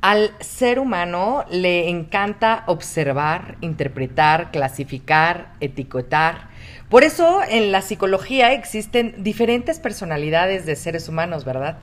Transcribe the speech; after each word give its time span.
Al 0.00 0.32
ser 0.40 0.78
humano 0.78 1.44
le 1.50 1.90
encanta 1.90 2.64
observar, 2.66 3.56
interpretar, 3.60 4.50
clasificar, 4.50 5.52
etiquetar. 5.60 6.48
Por 6.88 7.04
eso 7.04 7.40
en 7.46 7.70
la 7.70 7.82
psicología 7.82 8.52
existen 8.52 9.22
diferentes 9.22 9.78
personalidades 9.78 10.64
de 10.64 10.76
seres 10.76 11.06
humanos, 11.08 11.44
¿verdad? 11.44 11.80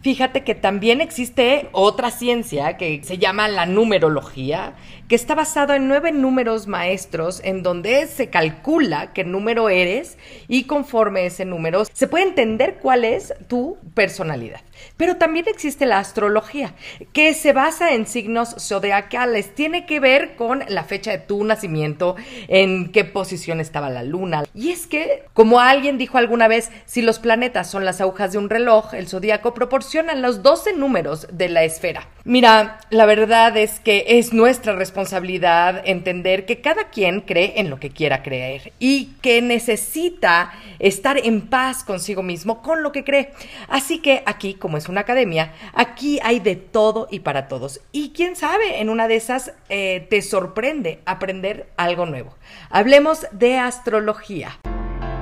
Fíjate 0.00 0.44
que 0.44 0.54
también 0.54 1.00
existe 1.00 1.68
otra 1.72 2.12
ciencia 2.12 2.76
que 2.76 3.00
se 3.02 3.18
llama 3.18 3.48
la 3.48 3.66
numerología, 3.66 4.74
que 5.08 5.16
está 5.16 5.34
basada 5.34 5.74
en 5.74 5.88
nueve 5.88 6.12
números 6.12 6.68
maestros 6.68 7.40
en 7.42 7.64
donde 7.64 8.06
se 8.06 8.30
calcula 8.30 9.12
qué 9.12 9.24
número 9.24 9.68
eres 9.70 10.16
y 10.46 10.64
conforme 10.64 11.26
ese 11.26 11.44
número 11.44 11.84
se 11.84 12.06
puede 12.06 12.28
entender 12.28 12.78
cuál 12.80 13.04
es 13.04 13.34
tu 13.48 13.76
personalidad. 13.94 14.60
Pero 14.96 15.16
también 15.16 15.46
existe 15.48 15.84
la 15.84 15.98
astrología, 15.98 16.74
que 17.12 17.34
se 17.34 17.52
basa 17.52 17.94
en 17.94 18.06
signos 18.06 18.54
zodiacales, 18.60 19.52
tiene 19.52 19.84
que 19.84 19.98
ver 19.98 20.36
con 20.36 20.62
la 20.68 20.84
fecha 20.84 21.10
de 21.10 21.18
tu 21.18 21.42
nacimiento, 21.42 22.14
en 22.46 22.92
qué 22.92 23.04
posición 23.04 23.58
estaba 23.58 23.90
la 23.90 24.04
luna. 24.04 24.44
Y 24.54 24.70
es 24.70 24.86
que, 24.86 25.24
como 25.32 25.58
alguien 25.58 25.98
dijo 25.98 26.18
alguna 26.18 26.46
vez, 26.46 26.70
si 26.84 27.02
los 27.02 27.18
planetas 27.18 27.68
son 27.68 27.84
las 27.84 28.00
agujas 28.00 28.30
de 28.30 28.38
un 28.38 28.48
reloj, 28.50 28.94
el 28.94 29.08
zodiaco 29.08 29.54
proporciona 29.54 29.87
los 30.22 30.42
12 30.42 30.74
números 30.74 31.26
de 31.32 31.48
la 31.48 31.64
esfera. 31.64 32.06
Mira, 32.24 32.80
la 32.90 33.06
verdad 33.06 33.56
es 33.56 33.80
que 33.80 34.04
es 34.06 34.32
nuestra 34.32 34.74
responsabilidad 34.74 35.82
entender 35.84 36.44
que 36.44 36.60
cada 36.60 36.90
quien 36.90 37.22
cree 37.22 37.54
en 37.56 37.70
lo 37.70 37.80
que 37.80 37.90
quiera 37.90 38.22
creer 38.22 38.72
y 38.78 39.14
que 39.22 39.40
necesita 39.40 40.52
estar 40.78 41.18
en 41.18 41.48
paz 41.48 41.84
consigo 41.84 42.22
mismo 42.22 42.62
con 42.62 42.82
lo 42.82 42.92
que 42.92 43.04
cree. 43.04 43.32
Así 43.68 44.00
que 44.00 44.22
aquí, 44.26 44.54
como 44.54 44.76
es 44.76 44.88
una 44.88 45.00
academia, 45.00 45.54
aquí 45.72 46.20
hay 46.22 46.40
de 46.40 46.56
todo 46.56 47.08
y 47.10 47.20
para 47.20 47.48
todos. 47.48 47.80
Y 47.90 48.10
quién 48.10 48.36
sabe, 48.36 48.80
en 48.80 48.90
una 48.90 49.08
de 49.08 49.16
esas 49.16 49.52
eh, 49.68 50.06
te 50.10 50.20
sorprende 50.22 51.00
aprender 51.06 51.68
algo 51.76 52.04
nuevo. 52.04 52.34
Hablemos 52.70 53.26
de 53.32 53.56
astrología. 53.56 54.58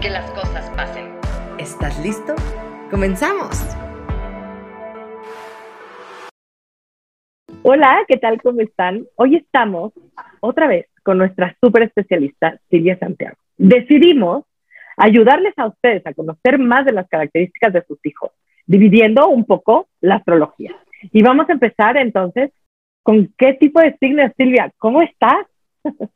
que 0.00 0.10
las 0.10 0.30
cosas 0.32 0.68
pasen. 0.76 1.06
¿Estás 1.58 1.98
listo? 2.04 2.34
¡Comenzamos! 2.90 3.76
Hola, 7.62 8.04
¿qué 8.06 8.16
tal? 8.16 8.40
¿Cómo 8.42 8.60
están? 8.60 9.06
Hoy 9.16 9.36
estamos 9.36 9.92
otra 10.40 10.66
vez 10.68 10.86
con 11.02 11.18
nuestra 11.18 11.56
super 11.60 11.82
especialista 11.82 12.60
Silvia 12.70 12.98
Santiago. 12.98 13.36
Decidimos 13.56 14.44
ayudarles 14.96 15.54
a 15.56 15.66
ustedes 15.66 16.06
a 16.06 16.14
conocer 16.14 16.58
más 16.58 16.84
de 16.84 16.92
las 16.92 17.08
características 17.08 17.72
de 17.72 17.84
sus 17.86 17.98
hijos, 18.04 18.30
dividiendo 18.66 19.28
un 19.28 19.44
poco 19.44 19.88
la 20.00 20.16
astrología. 20.16 20.76
Y 21.12 21.22
vamos 21.22 21.48
a 21.48 21.52
empezar 21.52 21.96
entonces 21.96 22.52
con 23.02 23.32
qué 23.38 23.54
tipo 23.54 23.80
de 23.80 23.96
signos, 23.98 24.32
Silvia, 24.36 24.72
¿cómo 24.78 25.00
estás? 25.02 25.46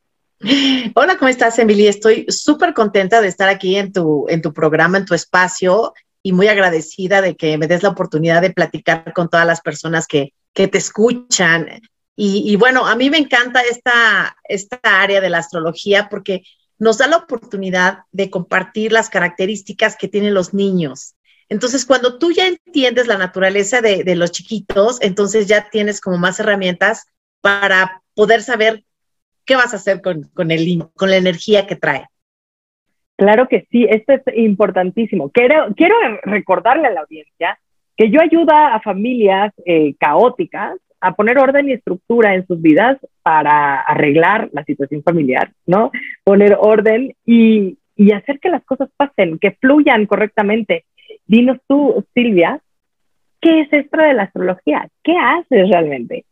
Hola, 0.95 1.19
¿cómo 1.19 1.28
estás, 1.28 1.59
Emily? 1.59 1.87
Estoy 1.87 2.25
súper 2.28 2.73
contenta 2.73 3.21
de 3.21 3.28
estar 3.28 3.51
aquí 3.51 3.77
en 3.77 3.93
tu, 3.93 4.27
en 4.31 4.41
tu 4.41 4.55
programa, 4.55 4.97
en 4.97 5.05
tu 5.05 5.12
espacio 5.12 5.93
y 6.23 6.33
muy 6.33 6.49
agradecida 6.49 7.21
de 7.21 7.37
que 7.37 7.59
me 7.59 7.67
des 7.67 7.83
la 7.83 7.91
oportunidad 7.91 8.41
de 8.41 8.51
platicar 8.51 9.12
con 9.12 9.28
todas 9.28 9.47
las 9.47 9.61
personas 9.61 10.06
que, 10.06 10.33
que 10.55 10.67
te 10.67 10.78
escuchan. 10.78 11.69
Y, 12.17 12.51
y, 12.51 12.56
bueno, 12.56 12.87
a 12.87 12.97
mí 12.97 13.11
me 13.11 13.19
encanta 13.19 13.61
esta, 13.61 14.34
esta 14.45 14.78
área 14.83 15.21
de 15.21 15.28
la 15.28 15.39
astrología 15.39 16.09
porque 16.09 16.43
nos 16.78 16.97
da 16.97 17.07
la 17.07 17.19
oportunidad 17.19 18.01
de 18.11 18.31
compartir 18.31 18.93
las 18.93 19.11
características 19.11 19.97
que 19.97 20.09
tienen 20.09 20.33
los 20.33 20.55
niños. 20.55 21.17
Entonces, 21.51 21.84
cuando 21.84 22.19
tú 22.19 22.33
ya 22.33 22.47
entiendes 22.47 23.09
la 23.09 23.19
naturaleza 23.19 23.83
de, 23.83 24.05
de 24.05 24.17
los 24.17 24.31
chiquitos, 24.31 24.99
entonces 25.03 25.49
ya 25.49 25.69
tienes 25.69 26.01
como 26.01 26.17
más 26.17 26.41
herramientas 26.41 27.05
para 27.43 28.03
poder 28.15 28.43
saber 28.43 28.84
¿qué 29.50 29.56
vas 29.56 29.72
a 29.72 29.78
hacer 29.78 30.00
con, 30.00 30.22
con 30.33 30.53
el 30.53 30.84
con 30.94 31.11
la 31.11 31.16
energía 31.16 31.66
que 31.66 31.75
trae? 31.75 32.06
Claro 33.16 33.49
que 33.49 33.66
sí, 33.69 33.84
esto 33.91 34.12
es 34.12 34.22
importantísimo. 34.37 35.28
Quiero, 35.31 35.75
quiero 35.75 35.97
recordarle 36.22 36.87
a 36.87 36.93
la 36.93 37.00
audiencia 37.00 37.59
que 37.97 38.10
yo 38.10 38.21
ayuda 38.21 38.72
a 38.72 38.81
familias 38.81 39.53
eh, 39.66 39.97
caóticas 39.99 40.78
a 41.00 41.16
poner 41.16 41.37
orden 41.39 41.69
y 41.69 41.72
estructura 41.72 42.37
en 42.37 42.47
sus 42.47 42.62
vidas 42.62 42.99
para 43.22 43.81
arreglar 43.81 44.50
la 44.53 44.62
situación 44.65 45.03
familiar, 45.03 45.50
¿no? 45.66 45.91
Poner 46.22 46.56
orden 46.60 47.16
y, 47.27 47.77
y 47.97 48.12
hacer 48.12 48.39
que 48.39 48.50
las 48.50 48.62
cosas 48.65 48.89
pasen, 48.97 49.41
que 49.41 49.50
fluyan 49.60 50.06
correctamente. 50.06 50.84
Dinos 51.27 51.59
tú, 51.66 52.06
Silvia, 52.15 52.60
¿qué 53.41 53.62
es 53.62 53.72
esto 53.72 54.00
de 54.00 54.15
la 54.15 54.22
astrología? 54.25 54.89
¿Qué 55.03 55.16
haces 55.16 55.69
realmente? 55.69 56.25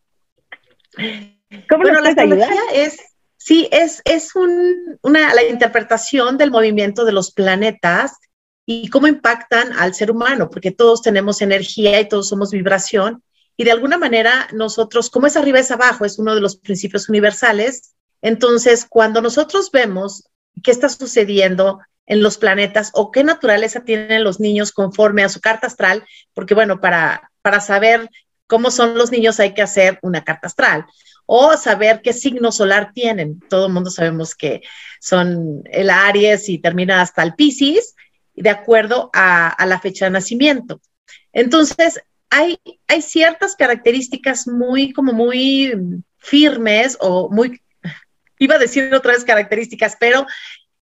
¿Cómo 1.69 1.83
bueno, 1.83 2.01
la 2.01 2.09
astrología 2.09 2.61
es, 2.73 3.08
sí, 3.39 3.67
es, 3.71 4.01
es 4.05 4.35
un, 4.35 4.99
una, 5.01 5.33
la 5.33 5.43
interpretación 5.43 6.37
del 6.37 6.51
movimiento 6.51 7.05
de 7.05 7.13
los 7.13 7.31
planetas 7.31 8.17
y 8.65 8.89
cómo 8.89 9.07
impactan 9.07 9.73
al 9.73 9.95
ser 9.95 10.11
humano, 10.11 10.49
porque 10.51 10.71
todos 10.71 11.01
tenemos 11.01 11.41
energía 11.41 11.99
y 11.99 12.07
todos 12.07 12.27
somos 12.27 12.51
vibración. 12.51 13.23
Y 13.57 13.63
de 13.63 13.71
alguna 13.71 13.97
manera 13.97 14.47
nosotros, 14.53 15.09
como 15.09 15.25
es 15.25 15.35
arriba 15.35 15.59
es 15.59 15.71
abajo, 15.71 16.05
es 16.05 16.19
uno 16.19 16.35
de 16.35 16.41
los 16.41 16.57
principios 16.57 17.09
universales. 17.09 17.95
Entonces, 18.21 18.85
cuando 18.87 19.21
nosotros 19.21 19.71
vemos 19.71 20.29
qué 20.61 20.71
está 20.71 20.89
sucediendo 20.89 21.79
en 22.05 22.21
los 22.21 22.37
planetas 22.37 22.91
o 22.93 23.11
qué 23.11 23.23
naturaleza 23.23 23.83
tienen 23.83 24.23
los 24.23 24.39
niños 24.39 24.71
conforme 24.71 25.23
a 25.23 25.29
su 25.29 25.39
carta 25.39 25.67
astral, 25.67 26.05
porque 26.33 26.53
bueno, 26.53 26.81
para, 26.81 27.31
para 27.41 27.61
saber 27.61 28.09
cómo 28.47 28.69
son 28.71 28.97
los 28.97 29.11
niños 29.11 29.39
hay 29.39 29.53
que 29.53 29.61
hacer 29.61 29.99
una 30.01 30.23
carta 30.23 30.47
astral 30.47 30.85
o 31.31 31.55
saber 31.57 32.01
qué 32.01 32.11
signo 32.11 32.51
solar 32.51 32.91
tienen. 32.91 33.39
Todo 33.49 33.67
el 33.67 33.73
mundo 33.73 33.91
sabemos 33.91 34.33
que 34.33 34.63
son 34.99 35.61
el 35.71 35.91
Aries 35.91 36.49
y 36.49 36.57
termina 36.57 37.01
hasta 37.01 37.21
el 37.21 37.35
Pisces, 37.35 37.95
de 38.33 38.49
acuerdo 38.49 39.11
a, 39.13 39.55
la 39.67 39.79
fecha 39.79 40.05
de 40.05 40.11
nacimiento. 40.11 40.81
Entonces, 41.31 42.01
hay, 42.31 42.59
hay 42.87 43.03
ciertas 43.03 43.55
características 43.55 44.47
muy, 44.47 44.91
como 44.91 45.13
muy 45.13 45.71
firmes 46.17 46.97
o 46.99 47.29
muy, 47.29 47.61
iba 48.39 48.55
a 48.55 48.59
decir 48.59 48.91
otra 48.91 49.13
vez 49.13 49.23
características, 49.23 49.97
pero 49.99 50.25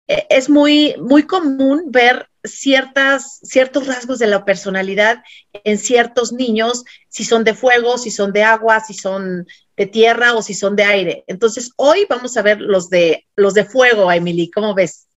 es 0.07 0.49
muy, 0.49 0.95
muy 0.99 1.23
común 1.23 1.85
ver 1.87 2.27
ciertas, 2.43 3.39
ciertos 3.43 3.87
rasgos 3.87 4.19
de 4.19 4.27
la 4.27 4.45
personalidad 4.45 5.23
en 5.63 5.77
ciertos 5.77 6.31
niños, 6.31 6.85
si 7.09 7.23
son 7.23 7.43
de 7.43 7.53
fuego, 7.53 7.97
si 7.97 8.09
son 8.09 8.31
de 8.31 8.43
agua, 8.43 8.79
si 8.79 8.93
son 8.93 9.45
de 9.75 9.85
tierra 9.85 10.33
o 10.33 10.41
si 10.41 10.53
son 10.53 10.75
de 10.75 10.83
aire. 10.83 11.23
Entonces, 11.27 11.73
hoy 11.77 12.05
vamos 12.09 12.37
a 12.37 12.41
ver 12.41 12.61
los 12.61 12.89
de, 12.89 13.25
los 13.35 13.53
de 13.53 13.65
fuego, 13.65 14.11
Emily, 14.11 14.49
¿cómo 14.49 14.73
ves? 14.73 15.07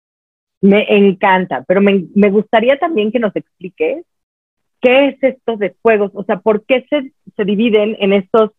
Me 0.61 0.85
encanta, 0.95 1.63
pero 1.67 1.81
me, 1.81 2.05
me 2.13 2.29
gustaría 2.29 2.77
también 2.77 3.11
que 3.11 3.19
nos 3.19 3.35
expliques 3.35 4.05
qué 4.81 5.07
es 5.09 5.23
esto 5.23 5.57
de 5.57 5.75
fuegos, 5.81 6.11
o 6.13 6.23
sea, 6.23 6.39
por 6.39 6.65
qué 6.65 6.85
se, 6.89 7.13
se 7.35 7.45
dividen 7.45 7.95
en 7.99 8.13
estos, 8.13 8.51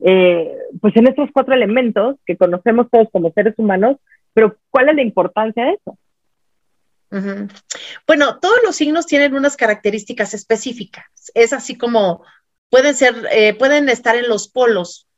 eh, 0.00 0.52
pues 0.80 0.94
en 0.96 1.08
estos 1.08 1.30
cuatro 1.32 1.54
elementos 1.54 2.16
que 2.26 2.36
conocemos 2.36 2.88
todos 2.90 3.08
como 3.10 3.32
seres 3.32 3.54
humanos, 3.56 3.96
pero 4.38 4.56
¿cuál 4.70 4.88
es 4.88 4.94
la 4.94 5.02
importancia 5.02 5.64
de 5.64 5.72
eso? 5.72 5.98
Bueno, 8.06 8.38
todos 8.38 8.58
los 8.64 8.76
signos 8.76 9.04
tienen 9.06 9.34
unas 9.34 9.56
características 9.56 10.32
específicas. 10.32 11.06
Es 11.34 11.52
así 11.52 11.76
como 11.76 12.22
pueden 12.70 12.94
ser, 12.94 13.26
eh, 13.32 13.54
pueden 13.54 13.88
estar 13.88 14.14
en 14.14 14.28
los 14.28 14.46
polos, 14.46 15.08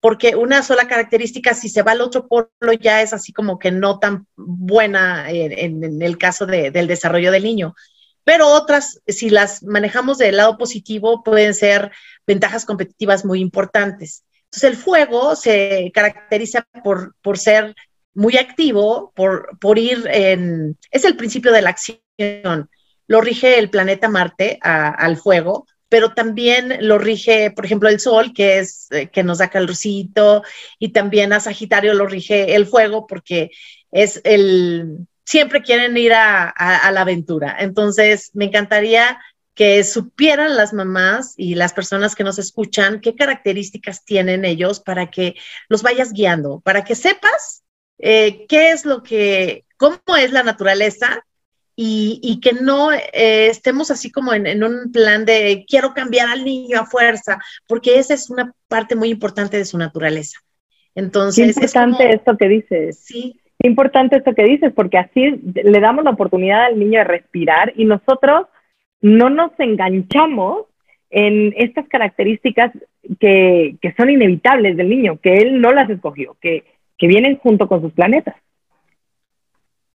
porque 0.00 0.34
una 0.34 0.64
sola 0.64 0.88
característica, 0.88 1.54
si 1.54 1.68
se 1.68 1.82
va 1.82 1.92
al 1.92 2.00
otro 2.00 2.26
polo, 2.26 2.72
ya 2.80 3.00
es 3.00 3.12
así 3.12 3.32
como 3.32 3.60
que 3.60 3.70
no 3.70 4.00
tan 4.00 4.26
buena 4.34 5.30
en, 5.30 6.02
el 6.02 6.18
caso 6.18 6.44
del 6.44 6.88
desarrollo 6.88 7.30
del 7.30 7.44
niño. 7.44 7.76
Pero 8.24 8.48
otras, 8.48 9.00
si 9.06 9.30
las 9.30 9.62
manejamos 9.62 10.18
del 10.18 10.38
lado 10.38 10.58
positivo, 10.58 11.22
pueden 11.22 11.54
ser 11.54 11.92
ventajas 12.26 12.64
competitivas 12.64 13.24
muy 13.24 13.38
importantes. 13.38 14.24
Entonces 14.46 14.64
el 14.64 14.76
fuego 14.76 15.36
se 15.36 15.92
caracteriza 15.94 16.66
por, 16.82 17.14
por 17.22 17.38
ser 17.38 17.76
muy 18.14 18.36
activo, 18.36 19.12
por, 19.14 19.58
por 19.58 19.78
ir 19.78 20.06
en... 20.10 20.78
Es 20.90 21.04
el 21.04 21.16
principio 21.16 21.52
de 21.52 21.62
la 21.62 21.70
acción. 21.70 22.70
Lo 23.06 23.20
rige 23.20 23.58
el 23.58 23.70
planeta 23.70 24.08
Marte 24.08 24.58
al 24.62 25.16
fuego, 25.16 25.66
pero 25.88 26.14
también 26.14 26.78
lo 26.80 26.98
rige, 26.98 27.50
por 27.50 27.64
ejemplo, 27.64 27.88
el 27.88 28.00
Sol, 28.00 28.32
que 28.32 28.58
es 28.58 28.88
eh, 28.90 29.08
que 29.08 29.22
nos 29.22 29.38
da 29.38 29.50
calorcito, 29.50 30.42
y 30.78 30.88
también 30.90 31.32
a 31.32 31.40
Sagitario 31.40 31.94
lo 31.94 32.06
rige 32.06 32.54
el 32.54 32.66
fuego, 32.66 33.06
porque 33.06 33.50
es 33.90 34.20
el... 34.24 35.06
Siempre 35.26 35.62
quieren 35.62 35.96
ir 35.96 36.12
a, 36.12 36.50
a 36.50 36.92
la 36.92 37.00
aventura. 37.00 37.56
Entonces, 37.58 38.30
me 38.34 38.44
encantaría 38.44 39.18
que 39.54 39.84
supieran 39.84 40.56
las 40.56 40.72
mamás 40.72 41.34
y 41.36 41.54
las 41.54 41.72
personas 41.72 42.14
que 42.14 42.24
nos 42.24 42.38
escuchan 42.38 43.00
qué 43.00 43.14
características 43.14 44.04
tienen 44.04 44.44
ellos 44.44 44.80
para 44.80 45.10
que 45.10 45.34
los 45.68 45.82
vayas 45.82 46.12
guiando, 46.12 46.60
para 46.60 46.84
que 46.84 46.94
sepas 46.94 47.63
eh, 47.98 48.46
qué 48.48 48.70
es 48.70 48.84
lo 48.84 49.02
que, 49.02 49.64
cómo 49.76 49.98
es 50.18 50.32
la 50.32 50.42
naturaleza 50.42 51.24
y, 51.76 52.40
que 52.40 52.52
no 52.52 52.92
eh, 52.92 53.48
estemos 53.48 53.90
así 53.90 54.12
como 54.12 54.32
en, 54.32 54.62
un 54.62 54.92
plan 54.92 55.24
de 55.24 55.64
quiero 55.68 55.92
cambiar 55.92 56.28
al 56.28 56.44
niño 56.44 56.80
a 56.80 56.86
fuerza, 56.86 57.40
porque 57.66 57.98
esa 57.98 58.14
es 58.14 58.30
una 58.30 58.52
parte 58.68 58.94
muy 58.94 59.08
importante 59.08 59.56
de 59.56 59.64
su 59.64 59.76
naturaleza. 59.76 60.38
Entonces, 60.94 61.56
Qué 61.56 61.64
importante 61.64 62.14
esto 62.14 62.36
que 62.36 62.48
dices. 62.48 63.00
Sí. 63.00 63.40
Qué 63.58 63.68
importante 63.68 64.16
esto 64.16 64.34
que 64.34 64.44
dices, 64.44 64.72
porque 64.74 64.98
así 64.98 65.40
le 65.54 65.80
damos 65.80 66.04
la 66.04 66.10
oportunidad 66.10 66.66
al 66.66 66.78
niño 66.78 67.00
de 67.00 67.04
respirar 67.04 67.72
y 67.76 67.84
nosotros 67.84 68.46
no 69.00 69.30
nos 69.30 69.52
enganchamos 69.58 70.66
en 71.10 71.54
estas 71.56 71.86
características 71.88 72.72
que, 73.20 73.76
son 73.96 74.10
inevitables 74.10 74.76
del 74.76 74.88
niño, 74.88 75.18
que 75.22 75.36
él 75.36 75.60
no 75.60 75.72
las 75.72 75.88
escogió, 75.88 76.36
que, 76.40 76.64
vienen 77.06 77.38
junto 77.38 77.68
con 77.68 77.80
sus 77.80 77.92
planetas. 77.92 78.36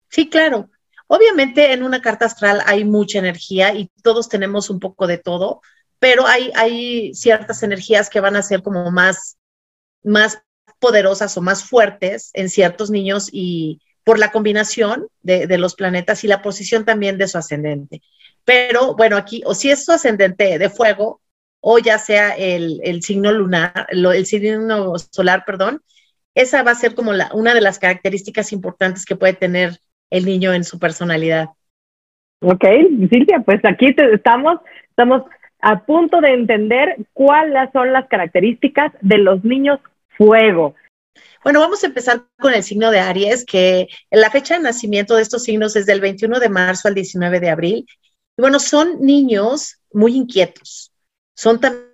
Sí, 0.10 0.30
claro. 0.30 0.70
Obviamente 1.08 1.74
en 1.74 1.84
una 1.84 2.02
carta 2.02 2.26
astral 2.26 2.62
hay 2.66 2.84
mucha 2.86 3.20
energía 3.20 3.74
y 3.74 3.90
todos 4.04 4.30
tenemos 4.30 4.70
un 4.70 4.80
poco 4.80 5.08
de 5.08 5.18
todo, 5.18 5.62
pero 5.98 6.28
hay, 6.28 6.52
hay 6.56 7.14
ciertas 7.14 7.64
energías 7.64 8.10
que 8.10 8.20
van 8.20 8.36
a 8.36 8.44
ser 8.44 8.62
como 8.62 8.92
más, 8.92 9.38
más 10.04 10.42
poderosas 10.80 11.36
o 11.38 11.42
más 11.42 11.64
fuertes 11.64 12.30
en 12.34 12.50
ciertos 12.50 12.92
niños 12.92 13.30
y 13.32 13.82
por 14.04 14.20
la 14.20 14.32
combinación 14.32 15.08
de, 15.22 15.48
de 15.48 15.58
los 15.58 15.76
planetas 15.76 16.24
y 16.24 16.28
la 16.28 16.42
posición 16.42 16.86
también 16.86 17.18
de 17.18 17.28
su 17.28 17.38
ascendente. 17.38 18.02
Pero 18.46 18.96
bueno, 18.96 19.18
aquí, 19.18 19.42
o 19.46 19.54
si 19.54 19.70
es 19.70 19.86
su 19.86 19.92
ascendente 19.92 20.58
de 20.58 20.70
fuego, 20.70 21.22
o 21.62 21.80
ya 21.80 22.00
sea 22.00 22.36
el, 22.36 23.02
signo 23.04 23.32
lunar, 23.32 23.88
el 23.90 24.26
signo 24.26 24.94
solar, 25.12 25.44
perdón, 25.46 25.84
esa 26.42 26.64
va 26.64 26.72
a 26.72 26.76
ser 26.76 26.96
como 26.96 27.14
la, 27.14 27.30
una 27.34 27.54
de 27.54 27.62
las 27.62 27.80
características 27.80 28.52
importantes 28.54 29.06
que 29.06 29.16
puede 29.16 29.34
tener 29.34 29.80
el 30.10 30.26
niño 30.26 30.54
en 30.54 30.64
su 30.64 30.80
personalidad. 30.80 31.50
Ok, 32.42 32.64
Silvia, 33.10 33.42
pues 33.46 33.60
aquí 33.66 33.94
estamos, 33.98 34.60
estamos 34.90 35.24
a 35.62 35.86
punto 35.86 36.22
de 36.22 36.34
entender 36.34 36.96
cuáles 37.14 37.70
son 37.74 37.92
las 37.92 38.08
características 38.08 38.94
de 39.02 39.18
los 39.18 39.44
niños 39.44 39.80
fuego. 40.18 40.76
Bueno, 41.44 41.60
vamos 41.60 41.84
a 41.84 41.88
empezar 41.88 42.22
con 42.40 42.54
el 42.54 42.64
signo 42.64 42.92
de 42.92 43.00
Aries, 43.00 43.46
que 43.46 43.88
la 44.10 44.30
fecha 44.30 44.56
de 44.56 44.64
nacimiento 44.64 45.16
de 45.16 45.22
estos 45.22 45.44
signos 45.44 45.76
es 45.76 45.86
del 45.86 46.02
21 46.02 46.40
de 46.40 46.50
marzo 46.50 46.88
al 46.88 46.96
19 46.96 47.40
de 47.40 47.50
abril 47.50 47.86
y 48.38 48.42
bueno, 48.42 48.60
son 48.60 49.02
niños 49.02 49.82
muy 49.92 50.16
inquietos, 50.16 50.94
son 51.36 51.60
también 51.60 51.89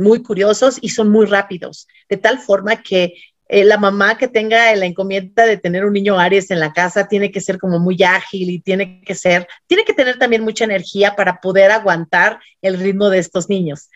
muy 0.00 0.22
curiosos 0.22 0.78
y 0.80 0.90
son 0.90 1.10
muy 1.10 1.26
rápidos, 1.26 1.88
de 2.08 2.16
tal 2.16 2.38
forma 2.38 2.82
que 2.82 3.14
eh, 3.48 3.64
la 3.64 3.76
mamá 3.76 4.16
que 4.16 4.28
tenga 4.28 4.74
la 4.76 4.86
encomienda 4.86 5.44
de 5.44 5.58
tener 5.58 5.84
un 5.84 5.92
niño 5.92 6.18
Aries 6.18 6.50
en 6.50 6.58
la 6.58 6.72
casa 6.72 7.06
tiene 7.06 7.30
que 7.30 7.40
ser 7.42 7.58
como 7.58 7.78
muy 7.78 8.02
ágil 8.02 8.48
y 8.48 8.60
tiene 8.60 9.02
que 9.02 9.14
ser, 9.14 9.46
tiene 9.66 9.84
que 9.84 9.92
tener 9.92 10.18
también 10.18 10.42
mucha 10.42 10.64
energía 10.64 11.16
para 11.16 11.38
poder 11.40 11.70
aguantar 11.70 12.40
el 12.62 12.78
ritmo 12.78 13.10
de 13.10 13.18
estos 13.18 13.50
niños. 13.50 13.90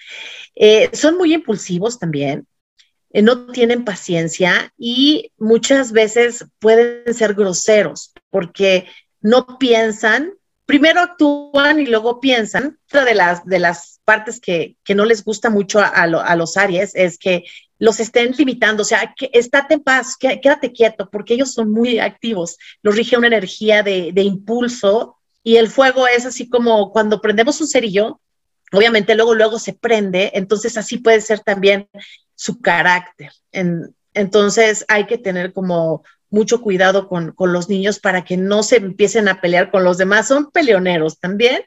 Eh, 0.54 0.90
son 0.92 1.16
muy 1.16 1.32
impulsivos 1.32 1.98
también, 1.98 2.46
eh, 3.10 3.22
no 3.22 3.46
tienen 3.46 3.84
paciencia 3.84 4.74
y 4.76 5.32
muchas 5.38 5.92
veces 5.92 6.44
pueden 6.58 7.14
ser 7.14 7.32
groseros 7.32 8.12
porque 8.28 8.86
no 9.22 9.58
piensan 9.58 10.34
primero 10.66 11.00
actúan 11.00 11.80
y 11.80 11.86
luego 11.86 12.20
piensan. 12.20 12.78
Otra 12.88 13.04
de 13.04 13.14
las, 13.14 13.44
de 13.46 13.58
las 13.58 14.00
partes 14.04 14.40
que, 14.40 14.76
no 14.94 15.04
les 15.04 15.24
gusta 15.24 15.48
mucho 15.48 15.80
a, 15.80 16.36
los 16.36 16.56
Aries 16.56 16.92
es 16.94 17.18
que 17.18 17.44
los 17.78 18.00
estén 18.00 18.32
limitando, 18.36 18.82
o 18.82 18.86
sea, 18.86 19.14
que, 19.16 19.30
estate 19.32 19.74
en 19.74 19.82
paz, 19.82 20.16
quédate 20.18 20.72
quieto, 20.72 21.08
porque 21.10 21.34
ellos 21.34 21.52
son 21.52 21.70
muy 21.70 21.98
activos, 21.98 22.56
los 22.82 22.96
rige 22.96 23.16
una 23.16 23.26
energía 23.26 23.82
de, 23.82 24.12
impulso 24.16 25.16
y 25.42 25.56
el 25.56 25.68
fuego 25.68 26.06
es 26.08 26.26
así 26.26 26.48
como 26.48 26.92
cuando 26.92 27.20
prendemos 27.20 27.60
un 27.60 27.68
cerillo, 27.68 28.20
obviamente 28.72 29.14
luego, 29.14 29.34
luego 29.34 29.58
se 29.58 29.74
prende, 29.74 30.32
entonces 30.34 30.76
así 30.76 30.98
puede 30.98 31.20
ser 31.20 31.40
también 31.40 31.88
su 32.34 32.60
carácter. 32.60 33.32
entonces 34.14 34.84
hay 34.88 35.06
que 35.06 35.18
tener 35.18 35.52
como 35.52 36.02
mucho 36.30 36.60
cuidado 36.60 37.08
con, 37.08 37.34
los 37.38 37.68
niños 37.68 37.98
para 37.98 38.24
que 38.24 38.36
no 38.36 38.62
se 38.62 38.76
empiecen 38.76 39.28
a 39.28 39.40
pelear 39.40 39.70
con 39.70 39.84
los 39.84 39.98
demás. 39.98 40.28
Son 40.28 40.50
peleoneros 40.50 41.18
también. 41.18 41.62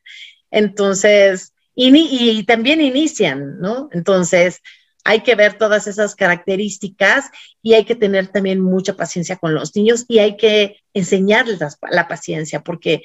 Entonces, 0.51 1.53
y, 1.75 2.43
también 2.43 2.81
inician, 2.81 3.59
¿no? 3.59 3.89
Entonces, 3.91 4.61
hay 5.05 5.21
que 5.21 5.35
ver 5.35 5.53
todas 5.53 5.87
esas 5.87 6.15
características 6.15 7.31
y 7.61 7.73
hay 7.73 7.85
que 7.85 7.95
tener 7.95 8.27
también 8.27 8.59
mucha 8.59 8.95
paciencia 8.95 9.37
con 9.37 9.53
los 9.53 9.75
niños 9.75 10.05
y 10.07 10.19
hay 10.19 10.35
que 10.35 10.77
enseñarles 10.93 11.59
la, 11.89 12.07
paciencia 12.07 12.61
porque 12.61 13.03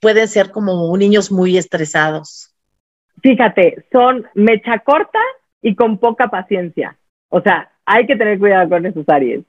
pueden 0.00 0.26
ser 0.26 0.50
como 0.50 0.96
niños 0.96 1.30
muy 1.30 1.58
estresados. 1.58 2.54
Fíjate, 3.22 3.86
son 3.92 4.26
mecha 4.34 4.78
corta 4.80 5.20
y 5.60 5.74
con 5.74 5.98
poca 5.98 6.28
paciencia. 6.28 6.98
O 7.28 7.40
sea, 7.40 7.70
hay 7.84 8.06
que 8.06 8.16
tener 8.16 8.38
cuidado 8.38 8.68
con 8.68 8.86
esos 8.86 9.08
Aries. 9.08 9.44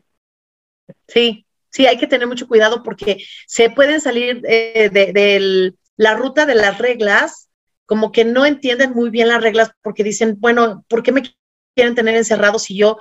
Sí, 1.07 1.44
sí, 1.75 1.85
hay 1.87 1.97
que 1.97 2.07
tener 2.07 2.25
mucho 2.25 2.47
cuidado 2.47 2.83
porque 2.83 3.25
se 3.47 3.69
pueden 3.69 3.99
salir 3.99 4.41
eh, 4.47 4.89
de, 4.89 5.73
la 5.97 6.15
ruta 6.15 6.45
de 6.45 6.55
las 6.55 6.77
reglas, 6.77 7.49
como 7.85 8.13
que 8.13 8.23
no 8.23 8.45
entienden 8.45 8.93
muy 8.93 9.09
bien 9.09 9.27
las 9.27 9.43
reglas 9.43 9.71
porque 9.81 10.03
dicen, 10.03 10.37
bueno, 10.39 10.85
¿por 10.87 11.03
qué 11.03 11.11
me 11.11 11.23
quieren 11.75 11.93
tener 11.93 12.15
encerrado 12.15 12.59
si 12.59 12.77
yo 12.77 12.97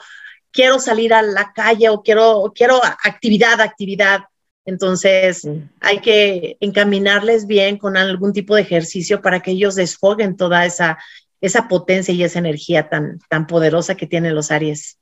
quiero 0.50 0.80
salir 0.80 1.14
a 1.14 1.22
la 1.22 1.52
calle 1.54 1.88
o 1.88 2.02
quiero, 2.02 2.52
quiero 2.52 2.80
actividad, 2.84 3.60
actividad? 3.60 4.22
Entonces, 4.64 5.46
hay 5.80 6.00
que 6.00 6.56
encaminarles 6.58 7.46
bien 7.46 7.78
con 7.78 7.96
algún 7.96 8.32
tipo 8.32 8.56
de 8.56 8.62
ejercicio 8.62 9.22
para 9.22 9.38
que 9.38 9.52
ellos 9.52 9.76
desfoguen 9.76 10.36
toda 10.36 10.66
esa, 10.66 10.98
esa 11.40 11.68
potencia 11.68 12.12
y 12.12 12.24
esa 12.24 12.40
energía 12.40 12.88
tan, 12.88 13.20
tan 13.28 13.46
poderosa 13.46 13.94
que 13.94 14.08
tienen 14.08 14.34
los 14.34 14.50
Aries. 14.50 14.98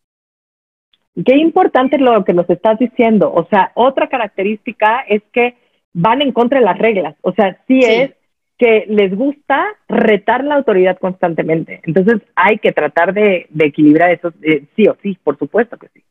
Qué 1.14 1.36
importante 1.36 1.98
lo 1.98 2.24
que 2.24 2.32
nos 2.32 2.48
estás 2.48 2.78
diciendo. 2.78 3.32
O 3.32 3.46
sea, 3.48 3.72
otra 3.74 4.08
característica 4.08 5.00
es 5.00 5.22
que 5.32 5.56
van 5.92 6.22
en 6.22 6.32
contra 6.32 6.58
de 6.58 6.64
las 6.64 6.78
reglas. 6.78 7.16
O 7.20 7.32
sea, 7.32 7.62
sí, 7.68 7.80
es 7.84 8.12
que 8.56 8.86
les 8.88 9.14
gusta 9.14 9.66
retar 9.88 10.44
la 10.44 10.54
autoridad 10.54 10.98
constantemente. 10.98 11.80
Entonces 11.84 12.22
hay 12.34 12.58
que 12.58 12.72
tratar 12.72 13.12
de, 13.12 13.48
equilibrar 13.58 14.10
eso, 14.12 14.32
eh, 14.42 14.64
sí 14.74 14.86
o 14.86 14.96
sí, 15.02 15.18
por 15.22 15.38
supuesto 15.38 15.76
que 15.76 15.88
sí. 15.88 16.04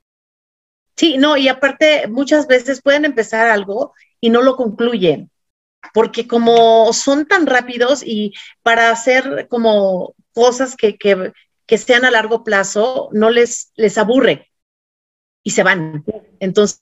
Sí, 0.96 1.18
no, 1.18 1.36
y 1.38 1.48
aparte 1.48 2.08
muchas 2.08 2.48
veces 2.48 2.82
pueden 2.82 3.06
empezar 3.06 3.48
algo 3.48 3.94
y 4.20 4.30
no 4.30 4.44
lo 4.44 4.56
concluyen, 4.56 5.32
porque 5.96 6.28
como 6.28 6.94
son 6.94 7.26
tan 7.26 7.48
rápidos 7.48 8.04
y 8.06 8.34
para 8.62 8.92
hacer 8.92 9.48
como 9.48 10.14
cosas 10.34 10.76
que, 10.76 10.98
que, 10.98 11.32
que 11.66 11.78
sean 11.80 12.06
a 12.06 12.12
largo 12.12 12.44
plazo, 12.44 13.10
no 13.14 13.32
les, 13.32 13.72
les 13.78 13.98
aburre 13.98 14.51
y 15.44 15.52
se 15.52 15.64
van. 15.64 16.04
Entonces 16.40 16.82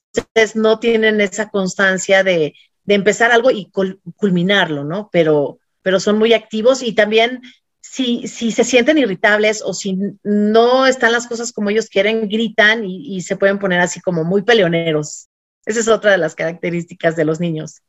no 0.54 0.78
tienen 0.78 1.20
esa 1.20 1.48
constancia 1.48 2.22
de, 2.22 2.54
empezar 2.86 3.30
algo 3.30 3.52
y 3.52 3.70
culminarlo, 4.16 4.82
¿no? 4.82 5.10
Pero, 5.12 5.58
pero 5.80 6.00
son 6.00 6.18
muy 6.18 6.32
activos 6.32 6.82
y 6.82 6.92
también 6.92 7.40
si, 7.80 8.26
si 8.26 8.52
se 8.52 8.64
sienten 8.64 8.98
irritables 8.98 9.62
o 9.64 9.74
si 9.74 9.98
no 10.22 10.86
están 10.86 11.12
las 11.12 11.26
cosas 11.26 11.52
como 11.52 11.70
ellos 11.70 11.88
quieren, 11.88 12.28
gritan 12.28 12.84
y, 12.84 13.20
se 13.20 13.36
pueden 13.36 13.58
poner 13.58 13.80
así 13.80 14.00
como 14.00 14.24
muy 14.24 14.42
peleoneros. 14.42 15.28
Esa 15.66 15.80
es 15.80 15.88
otra 15.88 16.12
de 16.12 16.18
las 16.18 16.34
características 16.34 17.16
de 17.16 17.24
los 17.24 17.40
niños. 17.40 17.82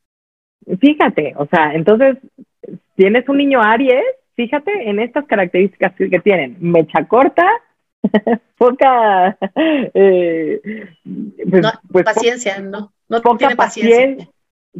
Fíjate, 0.80 1.34
o 1.36 1.46
sea, 1.46 1.74
entonces, 1.74 2.18
tienes 2.94 3.28
un 3.28 3.38
niño 3.38 3.60
Aries, 3.62 4.04
fíjate 4.34 4.88
en 4.88 5.00
estas 5.00 5.26
características 5.26 5.94
que 5.96 6.20
tienen, 6.20 6.56
mecha 6.60 7.06
corta, 7.06 7.48
poca 8.58 9.38
eh, 9.94 10.60
pues, 11.50 11.66
pues, 11.90 12.04
paciencia, 12.04 12.58
¿no? 12.60 12.92
No 13.08 13.22
poca 13.22 13.50
paciencia. 13.50 14.28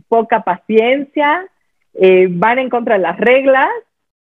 poca 0.08 0.42
paciencia, 0.42 1.46
eh, 1.94 2.26
van 2.30 2.58
en 2.58 2.70
contra 2.70 2.96
de 2.96 3.02
las 3.02 3.18
reglas, 3.18 3.70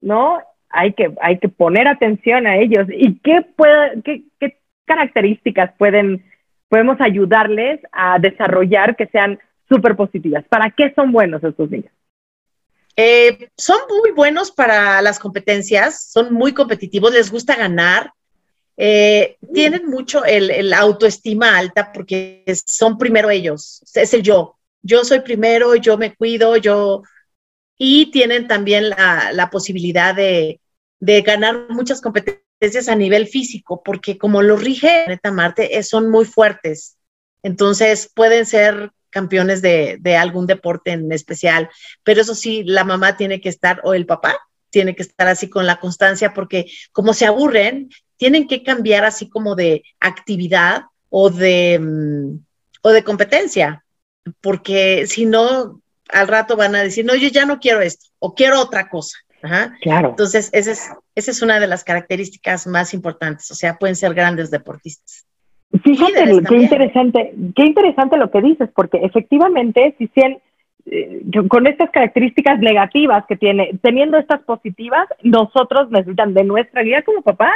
¿no? 0.01 0.41
hay 0.75 0.93
que, 0.93 1.13
hay 1.21 1.39
que 1.39 1.49
poner 1.49 1.87
atención 1.87 2.45
a 2.47 2.57
ellos. 2.57 2.87
¿Y 2.91 3.17
qué, 3.19 3.41
puede, 3.55 4.01
qué, 4.03 4.23
qué 4.39 4.59
características 4.85 5.71
pueden, 5.77 6.25
podemos 6.67 6.99
ayudarles 6.99 7.79
a 7.91 8.19
desarrollar 8.19 8.95
que 8.95 9.07
sean 9.07 9.39
súper 9.69 9.95
positivas? 9.95 10.43
¿Para 10.49 10.69
qué 10.71 10.93
son 10.93 11.11
buenos 11.11 11.43
estos 11.43 11.71
niños? 11.71 11.91
Eh, 12.97 13.49
son 13.57 13.77
muy 13.89 14.11
buenos 14.11 14.51
para 14.51 15.01
las 15.01 15.19
competencias, 15.19 16.11
son 16.11 16.33
muy 16.33 16.53
competitivos, 16.53 17.13
les 17.13 17.31
gusta 17.31 17.55
ganar, 17.55 18.11
eh, 18.77 19.37
tienen 19.53 19.87
mucho 19.87 20.25
el, 20.25 20.73
autoestima 20.73 21.57
alta 21.57 21.91
porque 21.93 22.43
son 22.65 22.97
primero 22.97 23.29
ellos, 23.29 23.81
es 23.93 24.13
el 24.13 24.21
yo. 24.21 24.57
Yo 24.81 25.03
soy 25.03 25.21
primero, 25.21 25.75
yo 25.75 25.97
me 25.97 26.15
cuido, 26.15 26.57
yo... 26.57 27.03
Y 27.77 28.11
tienen 28.11 28.47
también 28.47 28.89
la, 28.89 29.49
posibilidad 29.51 30.15
de, 30.15 30.61
ganar 30.99 31.67
muchas 31.69 31.99
competencias 32.01 32.87
a 32.87 32.95
nivel 32.95 33.27
físico, 33.27 33.81
porque 33.83 34.17
como 34.17 34.41
lo 34.41 34.55
rige 34.55 35.03
Planeta 35.05 35.31
Marte, 35.31 35.83
son 35.83 36.09
muy 36.09 36.23
fuertes. 36.23 36.97
Entonces 37.43 38.09
pueden 38.13 38.45
ser 38.45 38.91
campeones 39.09 39.61
de, 39.61 39.97
de, 39.99 40.15
algún 40.15 40.47
deporte 40.47 40.91
en 40.91 41.11
especial, 41.11 41.69
pero 42.03 42.21
eso 42.21 42.33
sí, 42.33 42.63
la 42.63 42.85
mamá 42.85 43.17
tiene 43.17 43.41
que 43.41 43.49
estar, 43.49 43.81
o 43.83 43.93
el 43.93 44.05
papá 44.05 44.39
tiene 44.69 44.95
que 44.95 45.03
estar 45.03 45.27
así 45.27 45.49
con 45.49 45.65
la 45.65 45.79
constancia, 45.79 46.33
porque 46.33 46.65
como 46.91 47.13
se 47.13 47.25
aburren, 47.25 47.89
tienen 48.17 48.47
que 48.47 48.63
cambiar 48.63 49.05
así 49.05 49.29
como 49.29 49.55
de 49.55 49.83
actividad 49.99 50.83
o 51.09 51.29
de, 51.29 51.79
mm, 51.79 52.39
o 52.81 52.89
de 52.89 53.03
competencia, 53.03 53.83
porque 54.41 55.07
si 55.07 55.25
no, 55.25 55.81
al 56.09 56.27
rato 56.27 56.55
van 56.55 56.75
a 56.75 56.83
decir, 56.83 57.05
no, 57.05 57.15
yo 57.15 57.29
ya 57.29 57.45
no 57.45 57.59
quiero 57.59 57.81
esto, 57.81 58.07
o 58.19 58.33
quiero 58.33 58.59
otra 58.59 58.89
cosa. 58.89 59.17
Claro. 59.81 60.09
Entonces, 60.09 60.49
esa 60.53 60.71
es, 60.71 60.89
esa 61.13 61.31
es 61.31 61.41
una 61.41 61.59
de 61.59 61.67
las 61.67 61.83
características 61.83 62.65
más 62.65 62.93
importantes, 62.93 63.49
o 63.51 63.55
sea, 63.55 63.77
pueden 63.77 63.95
ser 63.95 64.13
grandes 64.13 64.49
deportistas. 64.49 65.25
Fíjate, 65.83 66.41
qué 66.47 66.55
interesante, 66.55 67.33
qué 67.55 67.63
interesante 67.63 68.17
lo 68.17 68.31
que 68.31 68.41
dices, 68.41 68.69
porque 68.73 68.97
efectivamente, 69.03 69.95
si 69.97 70.07
sean, 70.07 70.37
eh, 70.85 71.21
con 71.47 71.67
estas 71.67 71.89
características 71.91 72.59
negativas 72.59 73.25
que 73.27 73.35
tiene, 73.35 73.71
teniendo 73.81 74.17
estas 74.17 74.41
positivas, 74.43 75.07
nosotros 75.21 75.89
necesitan 75.91 76.33
de 76.33 76.43
nuestra 76.43 76.81
guía 76.83 77.03
como 77.03 77.21
papá 77.21 77.51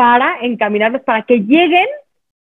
para 0.00 0.38
encaminarnos, 0.40 1.02
para 1.02 1.24
que 1.24 1.40
lleguen 1.40 1.86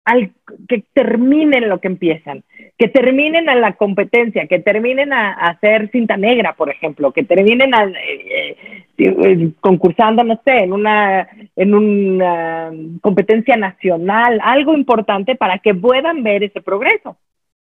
al 0.05 0.31
que 0.69 0.85
terminen 0.93 1.71
lo 1.71 1.81
que 1.81 1.89
empiezan, 1.89 2.45
que 2.77 2.87
terminen 2.87 3.49
a 3.49 3.55
la 3.55 3.73
competencia, 3.73 4.47
que 4.47 4.59
terminen 4.59 5.15
a, 5.15 5.33
hacer 5.33 5.91
cinta 5.91 6.19
negra, 6.19 6.53
por 6.53 6.69
ejemplo, 6.69 7.13
que 7.13 7.23
terminen 7.23 7.75
a, 7.75 7.85
eh, 7.85 8.57
eh, 8.99 9.53
concursando, 9.61 10.23
no 10.23 10.39
sé, 10.45 10.65
en 10.65 10.75
una, 10.75 11.27
en 11.57 11.75
una 11.75 12.73
competencia 13.01 13.57
nacional, 13.57 14.39
algo 14.43 14.75
importante 14.75 15.35
para 15.35 15.59
que 15.59 15.75
puedan 15.75 16.23
ver 16.23 16.45
ese 16.45 16.61
progreso. 16.61 17.17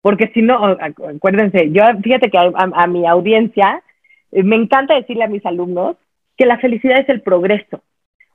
Porque 0.02 0.32
si 0.34 0.42
no, 0.42 0.78
acuérdense, 0.80 1.70
yo 1.72 1.84
fíjate 2.02 2.32
que 2.32 2.38
a 2.38 2.88
mi 2.88 3.06
audiencia 3.06 3.84
eh, 4.32 4.42
me 4.42 4.56
encanta 4.56 4.96
decirle 4.96 5.26
a 5.26 5.34
mis 5.36 5.46
alumnos 5.46 5.98
que 6.38 6.46
la 6.46 6.60
felicidad 6.60 7.02
es 7.02 7.10
el 7.10 7.20
progreso 7.20 7.84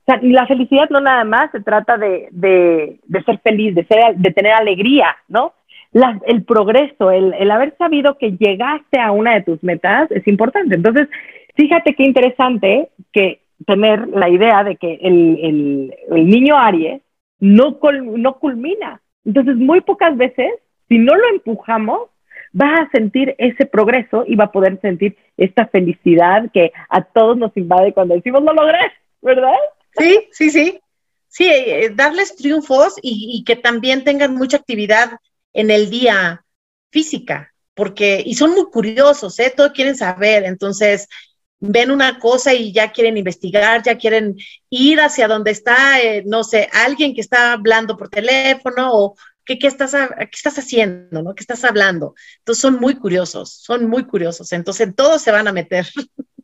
sea, 0.07 0.21
la 0.23 0.47
felicidad 0.47 0.89
no 0.91 1.01
nada 1.01 1.25
más 1.25 1.51
se 1.51 1.61
trata 1.61 1.99
de, 1.99 2.29
de, 2.31 3.23
ser 3.25 3.39
feliz, 3.41 3.75
de, 3.75 3.85
ser, 3.85 4.17
de 4.17 4.31
tener 4.31 4.53
alegría, 4.53 5.17
¿no? 5.29 5.53
El 6.27 6.45
progreso, 6.45 7.11
el, 7.11 7.33
el, 7.35 7.51
haber 7.51 7.75
sabido 7.79 8.19
que 8.19 8.33
llegaste 8.33 9.01
a 9.01 9.13
una 9.13 9.35
de 9.35 9.43
tus 9.43 9.63
metas 9.65 10.11
es 10.11 10.27
importante. 10.29 10.75
Entonces, 10.75 11.09
fíjate 11.55 11.95
qué 11.95 12.05
interesante 12.05 12.91
que 13.13 13.41
tener 13.67 14.07
la 14.09 14.29
idea 14.29 14.63
de 14.63 14.77
que 14.77 14.99
el, 15.01 15.39
el, 15.43 15.95
el 16.11 16.27
niño 16.27 16.57
Aries 16.57 17.01
no, 17.41 17.79
no 18.17 18.39
culmina. 18.39 19.01
Entonces, 19.25 19.57
muy 19.57 19.81
pocas 19.81 20.17
veces, 20.17 20.51
si 20.89 20.99
no 20.99 21.15
lo 21.15 21.29
empujamos, 21.31 22.11
va 22.59 22.75
a 22.75 22.91
sentir 22.91 23.35
ese 23.39 23.67
progreso 23.67 24.25
y 24.27 24.37
va 24.37 24.45
a 24.45 24.53
poder 24.53 24.81
sentir 24.81 25.17
esta 25.37 25.67
felicidad 25.67 26.51
que 26.53 26.73
a 26.89 27.03
todos 27.03 27.37
nos 27.37 27.57
invade 27.57 27.93
cuando 27.93 28.15
decimos 28.15 28.43
lo 28.43 28.53
logré, 28.53 28.93
¿verdad? 29.21 29.57
Sí, 29.99 30.29
sí, 30.33 30.50
sí. 30.50 30.81
Sí, 31.29 31.49
eh, 31.49 31.91
darles 31.95 32.35
triunfos 32.35 32.95
y, 33.03 33.45
que 33.45 33.57
también 33.57 34.05
tengan 34.05 34.35
mucha 34.35 34.57
actividad 34.57 35.11
en 35.53 35.71
el 35.71 35.91
día 35.91 36.45
física, 36.91 37.53
porque, 37.75 38.23
y 38.25 38.37
son 38.37 38.53
muy 38.53 38.71
curiosos, 38.71 39.38
¿eh? 39.38 39.53
Todo 39.55 39.73
quieren 39.75 39.97
saber, 39.97 40.45
entonces 40.45 41.09
ven 41.61 41.91
una 41.91 42.19
cosa 42.19 42.55
y 42.55 42.73
ya 42.73 42.91
quieren 42.91 43.19
investigar, 43.19 43.83
ya 43.83 43.99
quieren 43.99 44.37
ir 44.71 45.00
hacia 45.00 45.29
donde 45.29 45.50
está, 45.50 46.00
eh, 46.00 46.23
no 46.26 46.43
sé, 46.43 46.69
alguien 46.73 47.15
que 47.15 47.21
está 47.21 47.53
hablando 47.53 47.99
por 47.99 48.09
teléfono 48.09 48.91
o 48.95 49.17
¿qué, 49.45 49.59
qué, 49.59 49.67
estás, 49.67 49.93
qué 49.93 50.29
estás 50.33 50.59
haciendo, 50.59 51.23
¿no? 51.23 51.35
¿Qué 51.35 51.43
estás 51.43 51.65
hablando? 51.65 52.15
Entonces 52.38 52.62
son 52.62 52.81
muy 52.81 52.95
curiosos, 52.97 53.53
son 53.53 53.88
muy 53.88 54.07
curiosos, 54.07 54.53
entonces 54.53 54.95
todos 54.97 55.21
se 55.21 55.33
van 55.33 55.49
a 55.49 55.53
meter. 55.53 55.87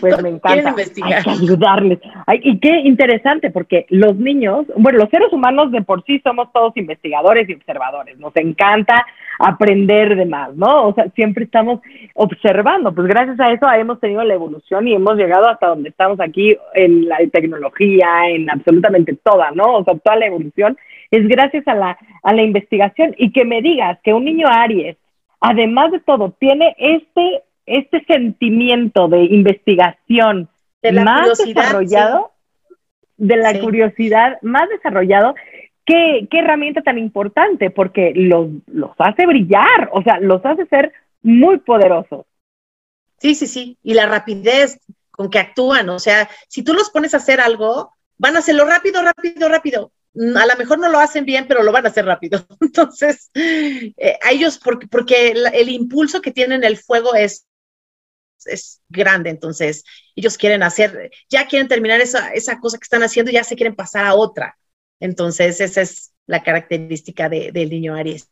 Pues 0.00 0.22
me 0.22 0.28
encanta. 0.28 0.74
Hay 0.76 1.22
que 1.22 1.30
ayudarles. 1.30 1.98
y 2.42 2.58
qué 2.58 2.80
interesante, 2.80 3.50
porque 3.50 3.86
los 3.88 4.16
niños, 4.16 4.66
bueno, 4.76 4.98
los 4.98 5.08
seres 5.08 5.32
humanos 5.32 5.72
de 5.72 5.82
por 5.82 6.04
sí 6.04 6.20
somos 6.22 6.52
todos 6.52 6.76
investigadores 6.76 7.48
y 7.48 7.54
observadores. 7.54 8.18
Nos 8.18 8.36
encanta 8.36 9.04
aprender 9.38 10.14
de 10.14 10.26
más, 10.26 10.54
¿no? 10.54 10.88
O 10.88 10.94
sea, 10.94 11.08
siempre 11.14 11.44
estamos 11.44 11.80
observando. 12.14 12.94
Pues 12.94 13.08
gracias 13.08 13.40
a 13.40 13.50
eso 13.50 13.70
hemos 13.72 13.98
tenido 13.98 14.22
la 14.24 14.34
evolución 14.34 14.86
y 14.86 14.94
hemos 14.94 15.16
llegado 15.16 15.48
hasta 15.48 15.68
donde 15.68 15.88
estamos 15.88 16.20
aquí 16.20 16.56
en 16.74 17.08
la 17.08 17.18
tecnología, 17.32 18.28
en 18.28 18.50
absolutamente 18.50 19.16
toda, 19.24 19.50
¿no? 19.52 19.78
O 19.78 19.84
sea, 19.84 19.94
toda 19.98 20.16
la 20.16 20.26
evolución 20.26 20.76
es 21.10 21.26
gracias 21.26 21.66
a 21.66 21.74
la, 21.74 21.98
a 22.22 22.34
la 22.34 22.42
investigación. 22.42 23.14
Y 23.18 23.32
que 23.32 23.44
me 23.44 23.62
digas 23.62 23.98
que 24.04 24.14
un 24.14 24.24
niño 24.24 24.46
Aries, 24.48 24.96
además 25.40 25.92
de 25.92 26.00
todo, 26.00 26.34
tiene 26.38 26.76
este 26.78 27.42
este 27.66 28.04
sentimiento 28.04 29.08
de 29.08 29.24
investigación 29.24 30.48
más 30.92 31.38
desarrollado, 31.38 32.32
de 33.16 33.36
la 33.36 33.58
curiosidad 33.60 34.38
más 34.42 34.68
desarrollado, 34.68 35.34
¿qué, 35.84 36.26
qué 36.30 36.38
herramienta 36.40 36.82
tan 36.82 36.98
importante, 36.98 37.70
porque 37.70 38.12
los, 38.14 38.48
los 38.66 38.90
hace 38.98 39.26
brillar, 39.26 39.90
o 39.92 40.02
sea, 40.02 40.18
los 40.18 40.44
hace 40.44 40.66
ser 40.66 40.92
muy 41.22 41.58
poderosos. 41.58 42.26
Sí, 43.18 43.34
sí, 43.34 43.46
sí, 43.46 43.78
y 43.82 43.94
la 43.94 44.06
rapidez 44.06 44.80
con 45.12 45.30
que 45.30 45.38
actúan, 45.38 45.88
o 45.90 45.98
sea, 45.98 46.28
si 46.48 46.64
tú 46.64 46.74
los 46.74 46.90
pones 46.90 47.14
a 47.14 47.18
hacer 47.18 47.40
algo, 47.40 47.92
van 48.18 48.36
a 48.36 48.40
hacerlo 48.40 48.64
rápido, 48.64 49.02
rápido, 49.02 49.48
rápido. 49.48 49.92
Mm, 50.14 50.36
a 50.36 50.46
lo 50.46 50.56
mejor 50.56 50.78
no 50.78 50.88
lo 50.88 50.98
hacen 50.98 51.24
bien, 51.24 51.46
pero 51.48 51.62
lo 51.62 51.72
van 51.72 51.86
a 51.86 51.88
hacer 51.88 52.04
rápido. 52.04 52.44
Entonces, 52.60 53.30
eh, 53.34 54.18
a 54.22 54.30
ellos, 54.30 54.58
porque, 54.62 54.86
porque 54.86 55.30
el, 55.30 55.68
impulso 55.68 56.20
que 56.20 56.32
tienen 56.32 56.64
el 56.64 56.76
fuego 56.76 57.14
es 57.14 57.46
es 58.46 58.80
grande, 58.88 59.30
entonces 59.30 59.84
ellos 60.14 60.36
quieren 60.36 60.62
hacer, 60.62 61.10
ya 61.28 61.46
quieren 61.46 61.68
terminar 61.68 62.00
esa, 62.00 62.32
esa 62.32 62.58
cosa 62.58 62.78
que 62.78 62.84
están 62.84 63.02
haciendo 63.02 63.30
y 63.30 63.34
ya 63.34 63.44
se 63.44 63.56
quieren 63.56 63.74
pasar 63.74 64.04
a 64.04 64.14
otra. 64.14 64.56
Entonces, 65.00 65.60
esa 65.60 65.80
es 65.80 66.12
la 66.26 66.42
característica 66.42 67.28
del 67.28 67.70
niño 67.70 67.94
Aries. 67.94 68.28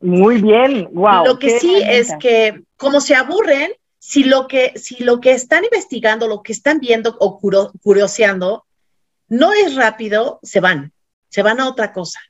Muy 0.00 0.40
bien, 0.40 0.88
wow. 0.92 1.24
Lo 1.24 1.38
que 1.38 1.58
sí 1.58 1.82
es 1.84 2.14
que, 2.20 2.62
como 2.76 3.00
se 3.00 3.14
aburren, 3.14 3.72
si 3.98 4.24
lo 4.24 4.46
que, 4.46 4.72
si 4.78 5.02
lo 5.02 5.20
que 5.20 5.32
están 5.32 5.64
investigando, 5.64 6.28
lo 6.28 6.42
que 6.42 6.52
están 6.52 6.78
viendo 6.78 7.16
o 7.20 7.38
curioseando, 7.38 8.64
no 9.28 9.52
es 9.52 9.74
rápido, 9.74 10.40
se 10.42 10.60
van, 10.60 10.92
se 11.28 11.42
van 11.42 11.60
a 11.60 11.68
otra 11.68 11.92
cosa. 11.92 12.20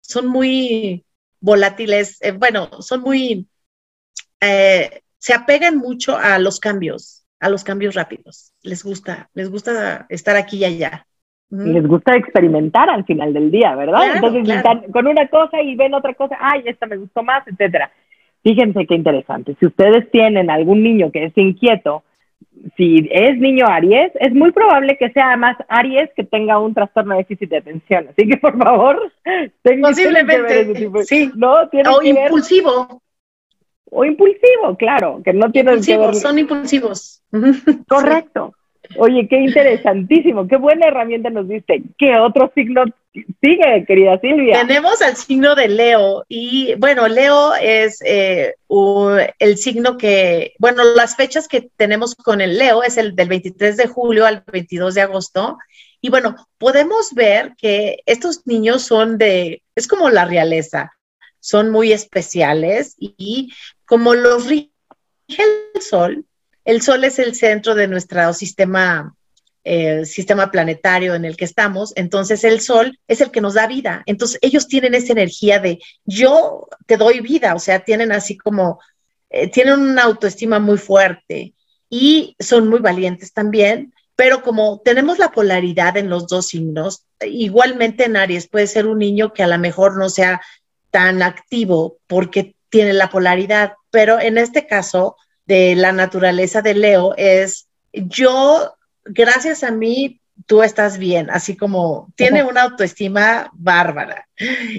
Son 0.00 0.26
muy 0.26 1.04
volátiles, 1.40 2.16
eh, 2.22 2.32
bueno, 2.32 2.80
son 2.80 3.02
muy 3.02 3.48
eh, 4.40 5.02
se 5.24 5.32
apegan 5.32 5.78
mucho 5.78 6.18
a 6.18 6.38
los 6.38 6.60
cambios, 6.60 7.24
a 7.40 7.48
los 7.48 7.64
cambios 7.64 7.94
rápidos. 7.94 8.52
Les 8.62 8.84
gusta, 8.84 9.30
les 9.32 9.50
gusta 9.50 10.04
estar 10.10 10.36
aquí 10.36 10.58
y 10.58 10.66
allá. 10.66 11.06
Les 11.48 11.86
gusta 11.86 12.14
experimentar 12.14 12.90
al 12.90 13.06
final 13.06 13.32
del 13.32 13.50
día, 13.50 13.74
¿verdad? 13.74 14.16
Entonces 14.16 14.46
están 14.46 14.92
con 14.92 15.06
una 15.06 15.26
cosa 15.28 15.62
y 15.62 15.76
ven 15.76 15.94
otra 15.94 16.12
cosa, 16.12 16.36
ay, 16.38 16.64
esta 16.66 16.84
me 16.84 16.98
gustó 16.98 17.22
más, 17.22 17.42
etcétera. 17.48 17.90
Fíjense 18.42 18.84
qué 18.86 18.96
interesante. 18.96 19.56
Si 19.58 19.64
ustedes 19.64 20.10
tienen 20.10 20.50
algún 20.50 20.82
niño 20.82 21.10
que 21.10 21.24
es 21.24 21.38
inquieto, 21.38 22.02
si 22.76 23.08
es 23.10 23.38
niño 23.38 23.64
Aries, 23.66 24.12
es 24.20 24.34
muy 24.34 24.52
probable 24.52 24.98
que 24.98 25.08
sea 25.12 25.38
más 25.38 25.56
Aries 25.68 26.10
que 26.14 26.24
tenga 26.24 26.58
un 26.58 26.74
trastorno 26.74 27.14
de 27.14 27.20
déficit 27.20 27.48
de 27.48 27.56
atención. 27.56 28.08
Así 28.10 28.28
que, 28.28 28.36
por 28.36 28.58
favor, 28.58 29.10
posiblemente, 29.80 31.04
sí. 31.04 31.32
¿no? 31.34 31.66
¿Tiene 31.70 31.88
o 31.88 32.02
impulsivo 32.02 33.00
o 33.94 34.04
impulsivo, 34.04 34.76
claro, 34.76 35.22
que 35.24 35.32
no 35.32 35.52
tienen 35.52 35.80
que 35.80 35.96
ver... 35.96 36.14
Son 36.16 36.36
impulsivos. 36.38 37.22
Correcto. 37.88 38.54
Oye, 38.98 39.28
qué 39.28 39.38
interesantísimo, 39.38 40.46
qué 40.48 40.56
buena 40.56 40.88
herramienta 40.88 41.30
nos 41.30 41.48
diste. 41.48 41.82
¿Qué 41.96 42.16
otro 42.18 42.50
signo 42.54 42.84
sigue, 43.40 43.84
querida 43.86 44.18
Silvia? 44.20 44.66
Tenemos 44.66 45.00
al 45.00 45.16
signo 45.16 45.54
de 45.54 45.68
Leo 45.68 46.24
y 46.28 46.74
bueno, 46.74 47.08
Leo 47.08 47.54
es 47.54 48.02
eh, 48.04 48.54
el 49.38 49.56
signo 49.58 49.96
que, 49.96 50.54
bueno, 50.58 50.82
las 50.96 51.16
fechas 51.16 51.46
que 51.48 51.70
tenemos 51.76 52.14
con 52.16 52.40
el 52.40 52.58
Leo 52.58 52.82
es 52.82 52.96
el 52.98 53.14
del 53.14 53.28
23 53.28 53.76
de 53.76 53.86
julio 53.86 54.26
al 54.26 54.42
22 54.52 54.94
de 54.94 55.02
agosto. 55.02 55.56
Y 56.00 56.10
bueno, 56.10 56.36
podemos 56.58 57.14
ver 57.14 57.54
que 57.56 58.00
estos 58.06 58.46
niños 58.46 58.82
son 58.82 59.18
de, 59.18 59.62
es 59.76 59.88
como 59.88 60.10
la 60.10 60.24
realeza, 60.24 60.92
son 61.40 61.70
muy 61.70 61.92
especiales 61.92 62.96
y 62.98 63.52
como 63.86 64.14
los 64.14 64.46
rige 64.46 64.70
el 65.28 65.82
sol, 65.82 66.26
el 66.64 66.80
Sol 66.80 67.04
es 67.04 67.18
el 67.18 67.34
centro 67.34 67.74
de 67.74 67.86
nuestro 67.88 68.32
sistema, 68.32 69.14
eh, 69.64 70.06
sistema 70.06 70.50
planetario 70.50 71.14
en 71.14 71.24
el 71.24 71.36
que 71.36 71.44
estamos, 71.44 71.92
entonces 71.94 72.42
el 72.44 72.60
Sol 72.60 72.98
es 73.06 73.20
el 73.20 73.30
que 73.30 73.42
nos 73.42 73.54
da 73.54 73.66
vida. 73.66 74.02
Entonces 74.06 74.38
ellos 74.42 74.66
tienen 74.66 74.94
esa 74.94 75.12
energía 75.12 75.58
de 75.58 75.80
yo 76.04 76.66
te 76.86 76.96
doy 76.96 77.20
vida, 77.20 77.54
o 77.54 77.58
sea, 77.58 77.84
tienen 77.84 78.12
así 78.12 78.36
como, 78.38 78.80
eh, 79.30 79.50
tienen 79.50 79.78
una 79.78 80.04
autoestima 80.04 80.58
muy 80.58 80.78
fuerte 80.78 81.54
y 81.90 82.34
son 82.38 82.68
muy 82.68 82.80
valientes 82.80 83.32
también. 83.32 83.92
Pero 84.16 84.42
como 84.42 84.80
tenemos 84.84 85.18
la 85.18 85.32
polaridad 85.32 85.96
en 85.96 86.08
los 86.08 86.28
dos 86.28 86.46
signos, 86.48 87.04
igualmente 87.20 88.04
en 88.04 88.16
Aries 88.16 88.48
puede 88.48 88.68
ser 88.68 88.86
un 88.86 88.98
niño 88.98 89.32
que 89.32 89.42
a 89.42 89.48
lo 89.48 89.58
mejor 89.58 89.98
no 89.98 90.08
sea 90.08 90.40
tan 90.90 91.20
activo 91.20 91.98
porque 92.06 92.53
tiene 92.74 92.92
la 92.92 93.08
polaridad, 93.08 93.74
pero 93.92 94.18
en 94.18 94.36
este 94.36 94.66
caso 94.66 95.16
de 95.46 95.76
la 95.76 95.92
naturaleza 95.92 96.60
de 96.60 96.74
Leo 96.74 97.14
es 97.16 97.68
yo, 97.92 98.74
gracias 99.04 99.62
a 99.62 99.70
mí, 99.70 100.20
tú 100.46 100.60
estás 100.60 100.98
bien, 100.98 101.30
así 101.30 101.56
como 101.56 102.12
tiene 102.16 102.42
una 102.42 102.62
autoestima 102.62 103.48
bárbara. 103.52 104.26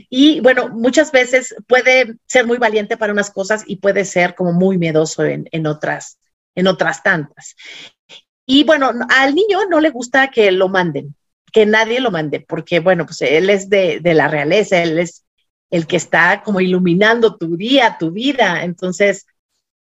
Y 0.10 0.42
bueno, 0.42 0.68
muchas 0.68 1.14
veces 1.14 1.56
puede 1.68 2.18
ser 2.26 2.46
muy 2.46 2.58
valiente 2.58 2.98
para 2.98 3.14
unas 3.14 3.32
cosas 3.32 3.64
y 3.66 3.78
puede 3.78 4.04
ser 4.04 4.36
como 4.36 4.52
muy 4.52 4.78
miedoso 4.78 5.24
en, 5.24 5.66
otras, 5.66 6.20
en 6.54 6.68
otras 6.68 7.02
tantas. 7.02 7.56
Y 8.46 8.66
bueno, 8.66 8.92
al 9.08 9.36
niño 9.36 9.60
no 9.70 9.80
le 9.80 9.90
gusta 9.90 10.28
que 10.32 10.52
lo 10.52 10.68
manden, 10.68 11.16
que 11.54 11.66
nadie 11.66 12.02
lo 12.02 12.12
mande, 12.12 12.42
porque 12.42 12.82
bueno, 12.82 13.06
pues 13.06 13.22
él 13.22 13.50
es 13.50 13.70
de, 13.70 14.02
de 14.02 14.14
la 14.14 14.28
realeza, 14.28 14.84
él 14.84 15.00
es 15.00 15.25
el 15.76 15.88
que 15.88 15.98
está 15.98 16.42
como 16.42 16.62
iluminando 16.62 17.36
tu 17.36 17.58
día, 17.58 17.98
tu 18.00 18.12
vida. 18.12 18.64
Entonces, 18.64 19.28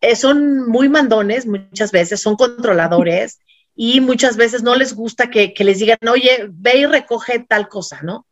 eh, 0.02 0.18
son 0.18 0.68
muy 0.70 0.90
mandones 0.90 1.46
muchas 1.46 1.92
veces, 1.94 2.22
son 2.22 2.36
controladores 2.36 3.40
y 3.76 4.02
muchas 4.02 4.36
veces 4.36 4.62
no 4.62 4.76
les 4.76 4.94
gusta 4.94 5.30
que, 5.30 5.54
les 5.58 5.80
digan, 5.80 5.98
oye, 6.12 6.48
ve 6.50 6.80
y 6.80 6.86
recoge 6.86 7.40
tal 7.40 7.70
cosa, 7.70 8.02
¿no? 8.02 8.28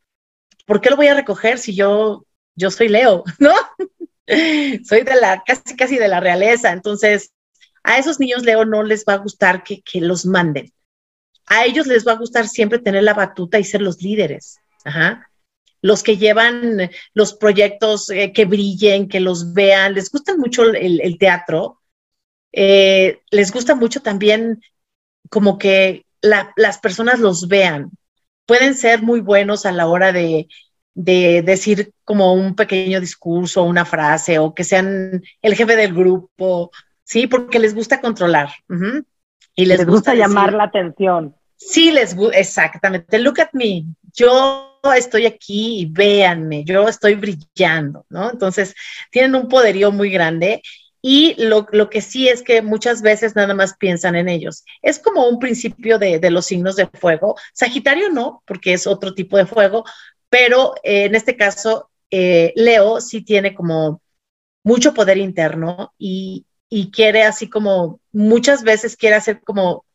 ¿Por 0.65 0.81
qué 0.81 0.89
lo 0.89 0.97
voy 0.97 1.07
a 1.07 1.13
recoger 1.13 1.57
si 1.57 1.73
yo, 1.73 2.25
yo 2.55 2.69
soy 2.69 2.89
Leo, 2.89 3.23
¿no? 3.39 3.53
soy 4.85 5.03
de 5.03 5.15
la, 5.15 5.41
casi, 5.45 5.77
casi 5.77 5.97
de 5.97 6.09
la 6.09 6.19
realeza. 6.19 6.73
Entonces, 6.73 7.31
a 7.81 7.97
esos 7.97 8.19
niños 8.19 8.43
Leo 8.43 8.65
no 8.65 8.83
les 8.83 9.05
va 9.05 9.13
a 9.13 9.19
gustar 9.19 9.63
que, 9.63 9.81
que 9.83 10.01
los 10.01 10.25
manden. 10.25 10.73
A 11.45 11.63
ellos 11.63 11.87
les 11.87 12.05
va 12.05 12.11
a 12.11 12.17
gustar 12.17 12.45
siempre 12.49 12.79
tener 12.79 13.03
la 13.03 13.13
batuta 13.13 13.57
y 13.57 13.63
ser 13.63 13.81
los 13.81 14.01
líderes. 14.01 14.59
Ajá 14.83 15.29
los 15.81 16.03
que 16.03 16.17
llevan 16.17 16.89
los 17.13 17.33
proyectos 17.33 18.09
eh, 18.09 18.33
que 18.33 18.45
brillen, 18.45 19.07
que 19.07 19.19
los 19.19 19.53
vean, 19.53 19.93
les 19.93 20.11
gusta 20.11 20.35
mucho 20.35 20.63
el, 20.63 21.17
teatro, 21.19 21.81
eh, 22.51 23.21
les 23.31 23.51
gusta 23.51 23.75
mucho 23.75 24.01
también 24.01 24.61
como 25.29 25.57
que 25.57 26.05
las 26.21 26.79
personas 26.79 27.19
los 27.19 27.47
vean. 27.47 27.91
Pueden 28.45 28.75
ser 28.75 29.01
muy 29.01 29.19
buenos 29.19 29.65
a 29.65 29.71
la 29.71 29.87
hora 29.87 30.11
de, 30.11 30.47
decir 30.93 31.93
como 32.03 32.33
un 32.33 32.55
pequeño 32.55 32.99
discurso, 32.99 33.63
una 33.63 33.85
frase, 33.85 34.39
o 34.39 34.55
que 34.55 34.63
sean 34.63 35.21
el 35.41 35.55
jefe 35.55 35.75
del 35.75 35.93
grupo, 35.93 36.71
¿sí? 37.03 37.27
Porque 37.27 37.59
les 37.59 37.75
gusta 37.75 38.01
controlar. 38.01 38.49
Y 39.55 39.65
les, 39.65 39.85
gusta, 39.85 40.15
llamar 40.15 40.53
la 40.53 40.63
atención. 40.63 41.35
Sí, 41.55 41.91
les 41.91 42.15
gusta, 42.15 42.37
exactamente. 42.37 43.19
Look 43.19 43.41
at 43.41 43.49
me. 43.53 43.85
Yo 44.13 44.76
estoy 44.93 45.25
aquí 45.25 45.81
y 45.81 45.85
véanme, 45.85 46.63
yo 46.63 46.87
estoy 46.87 47.15
brillando, 47.15 48.05
¿no? 48.09 48.31
Entonces, 48.31 48.75
tienen 49.11 49.35
un 49.35 49.47
poderío 49.47 49.91
muy 49.91 50.09
grande 50.09 50.61
y 51.01 51.35
lo, 51.37 51.65
que 51.89 52.01
sí 52.01 52.27
es 52.27 52.41
que 52.41 52.61
muchas 52.61 53.01
veces 53.01 53.35
nada 53.35 53.53
más 53.53 53.77
piensan 53.77 54.15
en 54.15 54.27
ellos. 54.27 54.65
Es 54.81 54.99
como 54.99 55.27
un 55.27 55.39
principio 55.39 55.99
de, 55.99 56.19
los 56.31 56.45
signos 56.47 56.75
de 56.75 56.87
fuego. 56.87 57.35
Sagitario 57.53 58.09
no, 58.09 58.43
porque 58.45 58.73
es 58.73 58.87
otro 58.87 59.13
tipo 59.13 59.37
de 59.37 59.45
fuego, 59.45 59.85
pero 60.29 60.75
eh, 60.83 61.05
en 61.05 61.15
este 61.15 61.37
caso, 61.37 61.89
eh, 62.11 62.51
Leo 62.55 62.99
sí 62.99 63.21
tiene 63.21 63.55
como 63.55 64.01
mucho 64.63 64.93
poder 64.93 65.17
interno 65.17 65.93
y, 65.97 66.45
y 66.69 66.91
quiere 66.91 67.23
así 67.23 67.49
como, 67.49 68.01
muchas 68.11 68.63
veces 68.63 68.97
quiere 68.97 69.15
hacer 69.15 69.41
como 69.41 69.85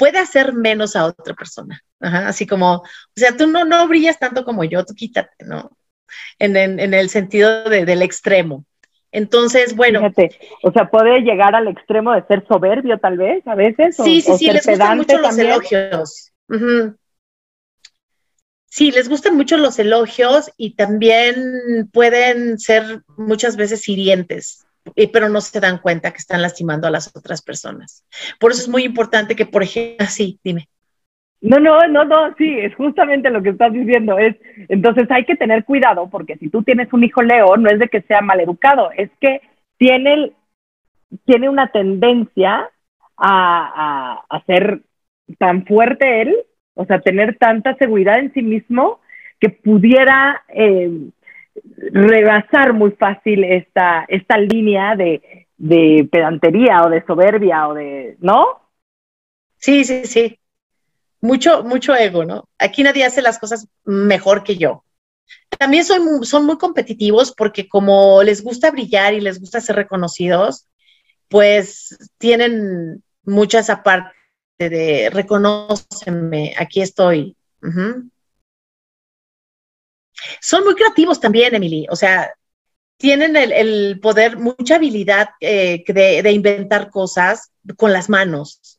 puede 0.00 0.18
hacer 0.18 0.54
menos 0.54 0.96
a 0.96 1.04
otra 1.04 1.34
persona. 1.34 1.84
así 2.00 2.46
como, 2.46 2.76
o 2.76 2.82
sea, 3.14 3.36
tú 3.36 3.46
no, 3.46 3.66
no 3.66 3.86
brillas 3.86 4.18
tanto 4.18 4.46
como 4.46 4.64
yo, 4.64 4.82
tú 4.86 4.94
quítate, 4.94 5.44
¿no? 5.44 5.76
En, 6.38 6.56
el 6.56 7.10
sentido 7.10 7.64
del 7.68 8.00
extremo. 8.00 8.64
Entonces, 9.12 9.76
bueno. 9.76 9.98
Fíjate, 10.00 10.30
o 10.62 10.72
sea, 10.72 10.90
puede 10.90 11.20
llegar 11.20 11.54
al 11.54 11.68
extremo 11.68 12.14
de 12.14 12.24
ser 12.26 12.46
soberbio, 12.48 12.98
tal 12.98 13.18
vez, 13.18 13.46
a 13.46 13.54
veces. 13.54 13.96
Sí, 13.96 14.22
sí, 14.22 14.32
sí, 14.38 14.46
les 14.50 14.66
gustan 14.66 14.96
mucho 14.96 15.18
los 15.18 15.38
elogios. 15.38 16.32
Sí, 18.64 18.90
les 18.92 19.08
gustan 19.08 19.36
mucho 19.36 19.58
los 19.58 19.78
elogios 19.78 20.50
y 20.56 20.76
también 20.76 21.90
pueden 21.92 22.58
ser 22.58 23.02
muchas 23.18 23.56
veces 23.56 23.86
hirientes 23.86 24.64
pero 25.12 25.28
no 25.28 25.40
se 25.40 25.60
dan 25.60 25.78
cuenta 25.78 26.10
que 26.10 26.18
están 26.18 26.42
lastimando 26.42 26.86
a 26.86 26.90
las 26.90 27.14
otras 27.14 27.42
personas. 27.42 28.04
Por 28.38 28.52
eso 28.52 28.62
es 28.62 28.68
muy 28.68 28.84
importante 28.84 29.36
que, 29.36 29.46
por 29.46 29.62
ejemplo, 29.62 30.06
sí, 30.06 30.38
dime. 30.42 30.68
No, 31.42 31.58
no, 31.58 31.86
no, 31.88 32.04
no, 32.04 32.34
sí, 32.36 32.58
es 32.58 32.74
justamente 32.74 33.30
lo 33.30 33.42
que 33.42 33.50
estás 33.50 33.72
diciendo. 33.72 34.18
Es, 34.18 34.36
entonces 34.68 35.10
hay 35.10 35.24
que 35.24 35.36
tener 35.36 35.64
cuidado 35.64 36.08
porque 36.10 36.36
si 36.36 36.48
tú 36.50 36.62
tienes 36.62 36.92
un 36.92 37.02
hijo 37.02 37.22
Leo, 37.22 37.56
no 37.56 37.70
es 37.70 37.78
de 37.78 37.88
que 37.88 38.02
sea 38.02 38.20
maleducado, 38.20 38.90
es 38.92 39.10
que 39.20 39.40
tiene, 39.78 40.32
tiene 41.24 41.48
una 41.48 41.68
tendencia 41.68 42.68
a, 43.16 44.22
a, 44.28 44.44
ser 44.44 44.82
tan 45.38 45.64
fuerte 45.64 46.22
él, 46.22 46.36
o 46.74 46.84
sea, 46.84 47.00
tener 47.00 47.36
tanta 47.38 47.74
seguridad 47.76 48.18
en 48.18 48.32
sí 48.32 48.42
mismo 48.42 49.00
que 49.38 49.48
pudiera 49.48 50.42
eh, 50.48 50.90
rebasar 51.92 52.72
muy 52.72 52.92
fácil 52.92 53.44
esta, 53.44 54.04
esta 54.08 54.38
línea 54.38 54.96
de, 54.96 55.46
de 55.56 56.08
pedantería 56.10 56.84
o 56.84 56.90
de 56.90 57.04
soberbia 57.04 57.68
o 57.68 57.74
de, 57.74 58.16
¿no? 58.20 58.70
Sí, 59.58 59.84
sí, 59.84 60.04
sí. 60.06 60.38
Mucho, 61.20 61.64
mucho 61.64 61.94
ego, 61.94 62.24
¿no? 62.24 62.48
Aquí 62.58 62.82
nadie 62.82 63.04
hace 63.04 63.20
las 63.20 63.38
cosas 63.38 63.68
mejor 63.84 64.42
que 64.42 64.56
yo. 64.56 64.84
También 65.58 65.84
son, 65.84 66.24
son 66.24 66.46
muy 66.46 66.56
competitivos 66.56 67.32
porque 67.32 67.68
como 67.68 68.22
les 68.22 68.42
gusta 68.42 68.70
brillar 68.70 69.14
y 69.14 69.20
les 69.20 69.38
gusta 69.38 69.60
ser 69.60 69.76
reconocidos, 69.76 70.66
pues 71.28 71.96
tienen 72.18 73.02
muchas 73.24 73.68
aparte 73.68 74.14
de 74.58 75.10
reconoceme, 75.10 76.54
aquí 76.58 76.80
estoy. 76.80 77.36
Son 80.40 80.64
muy 80.64 80.74
creativos 80.74 81.20
también, 81.20 81.54
Emily. 81.54 81.86
O 81.90 81.96
sea, 81.96 82.32
tienen 82.96 83.36
el, 83.36 83.98
poder, 84.00 84.38
mucha 84.38 84.76
habilidad 84.76 85.30
eh, 85.40 85.82
de, 85.86 86.32
inventar 86.32 86.90
cosas 86.90 87.50
con 87.76 87.92
las 87.92 88.10
manos. 88.10 88.78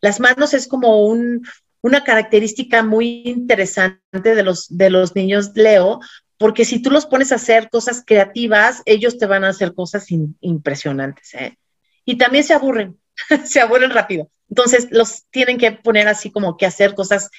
Las 0.00 0.20
manos 0.20 0.54
es 0.54 0.66
como 0.66 1.06
una 1.06 2.02
característica 2.02 2.82
muy 2.82 3.22
interesante 3.26 4.00
de 4.34 4.42
los, 4.42 4.66
de 4.70 4.88
los 4.88 5.14
niños 5.14 5.50
Leo, 5.54 6.00
porque 6.38 6.64
si 6.64 6.80
tú 6.80 6.90
los 6.90 7.06
pones 7.06 7.30
a 7.30 7.36
hacer 7.36 7.68
cosas 7.70 8.02
creativas, 8.04 8.82
ellos 8.86 9.18
te 9.18 9.26
van 9.26 9.44
a 9.44 9.50
hacer 9.50 9.74
cosas 9.74 10.06
impresionantes. 10.40 11.34
¿eh? 11.34 11.58
Y 12.04 12.16
también 12.16 12.44
se 12.44 12.54
aburren, 12.54 12.98
se 13.44 13.60
aburren 13.60 13.90
rápido. 13.90 14.30
Entonces 14.48 14.88
los 14.90 15.24
tienen 15.30 15.58
que 15.58 15.72
poner 15.72 16.08
así 16.08 16.30
como 16.30 16.56
que 16.56 16.66
hacer 16.66 16.94
cosas. 16.94 17.30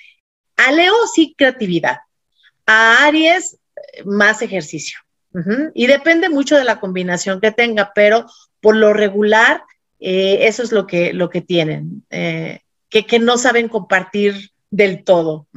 A 0.58 0.72
Leo 0.72 0.94
sí 1.14 1.34
creatividad, 1.38 1.98
a 2.66 3.06
Aries, 3.06 3.60
más 4.06 4.42
ejercicio. 4.42 5.00
Y 5.74 5.88
depende 5.88 6.30
mucho 6.30 6.56
de 6.56 6.64
la 6.64 6.80
combinación 6.80 7.42
que 7.42 7.52
tenga, 7.52 7.92
pero 7.96 8.28
por 8.62 8.76
lo 8.76 8.94
regular, 8.94 9.64
eh, 10.00 10.40
eso 10.42 10.62
es 10.62 10.72
lo 10.72 10.86
que, 10.86 11.12
lo 11.12 11.32
que 11.32 11.42
tienen, 11.42 12.04
eh, 12.12 12.60
que, 12.90 13.20
no 13.20 13.38
saben 13.38 13.68
compartir 13.68 14.36
del 14.70 15.04
todo. 15.04 15.48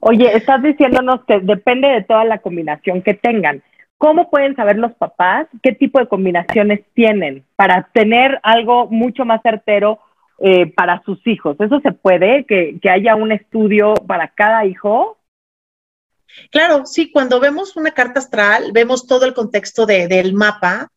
Oye, 0.00 0.34
estás 0.34 0.62
diciéndonos 0.62 1.22
que 1.26 1.40
depende 1.40 1.88
de 1.88 2.02
toda 2.02 2.24
la 2.24 2.38
combinación 2.38 3.02
que 3.02 3.12
tengan. 3.12 3.62
¿Cómo 3.98 4.30
pueden 4.30 4.56
saber 4.56 4.78
los 4.78 4.92
papás 4.94 5.48
qué 5.62 5.72
tipo 5.72 6.00
de 6.00 6.08
combinaciones 6.08 6.80
tienen 6.94 7.44
para 7.56 7.90
tener 7.92 8.40
algo 8.42 8.86
mucho 8.86 9.26
más 9.26 9.42
certero 9.42 10.00
eh, 10.44 10.66
para 10.74 11.00
sus 11.04 11.24
hijos. 11.24 11.56
¿Eso 11.60 11.78
se 11.78 11.92
puede? 11.92 12.44
¿Que, 12.46 12.76
¿Que 12.82 12.90
haya 12.90 13.14
un 13.14 13.30
estudio 13.30 13.94
para 13.94 14.26
cada 14.26 14.66
hijo? 14.66 15.16
Claro, 16.50 16.86
sí, 16.86 17.10
cuando 17.10 17.40
vemos 17.40 17.76
una 17.76 17.92
carta 17.92 18.20
astral, 18.20 18.72
vemos 18.72 19.06
todo 19.06 19.24
el 19.24 19.34
contexto 19.34 19.86
del 19.86 20.32
mapa, 20.34 20.90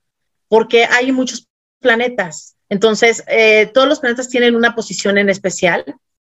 porque 0.48 0.86
hay 0.86 1.12
muchos 1.12 1.48
planetas. 1.80 2.56
Entonces, 2.70 3.24
eh, 3.28 3.70
todos 3.74 3.88
los 3.88 4.00
planetas 4.00 4.30
tienen 4.30 4.56
una 4.56 4.76
posición 4.76 5.18
en 5.18 5.30
especial 5.30 5.86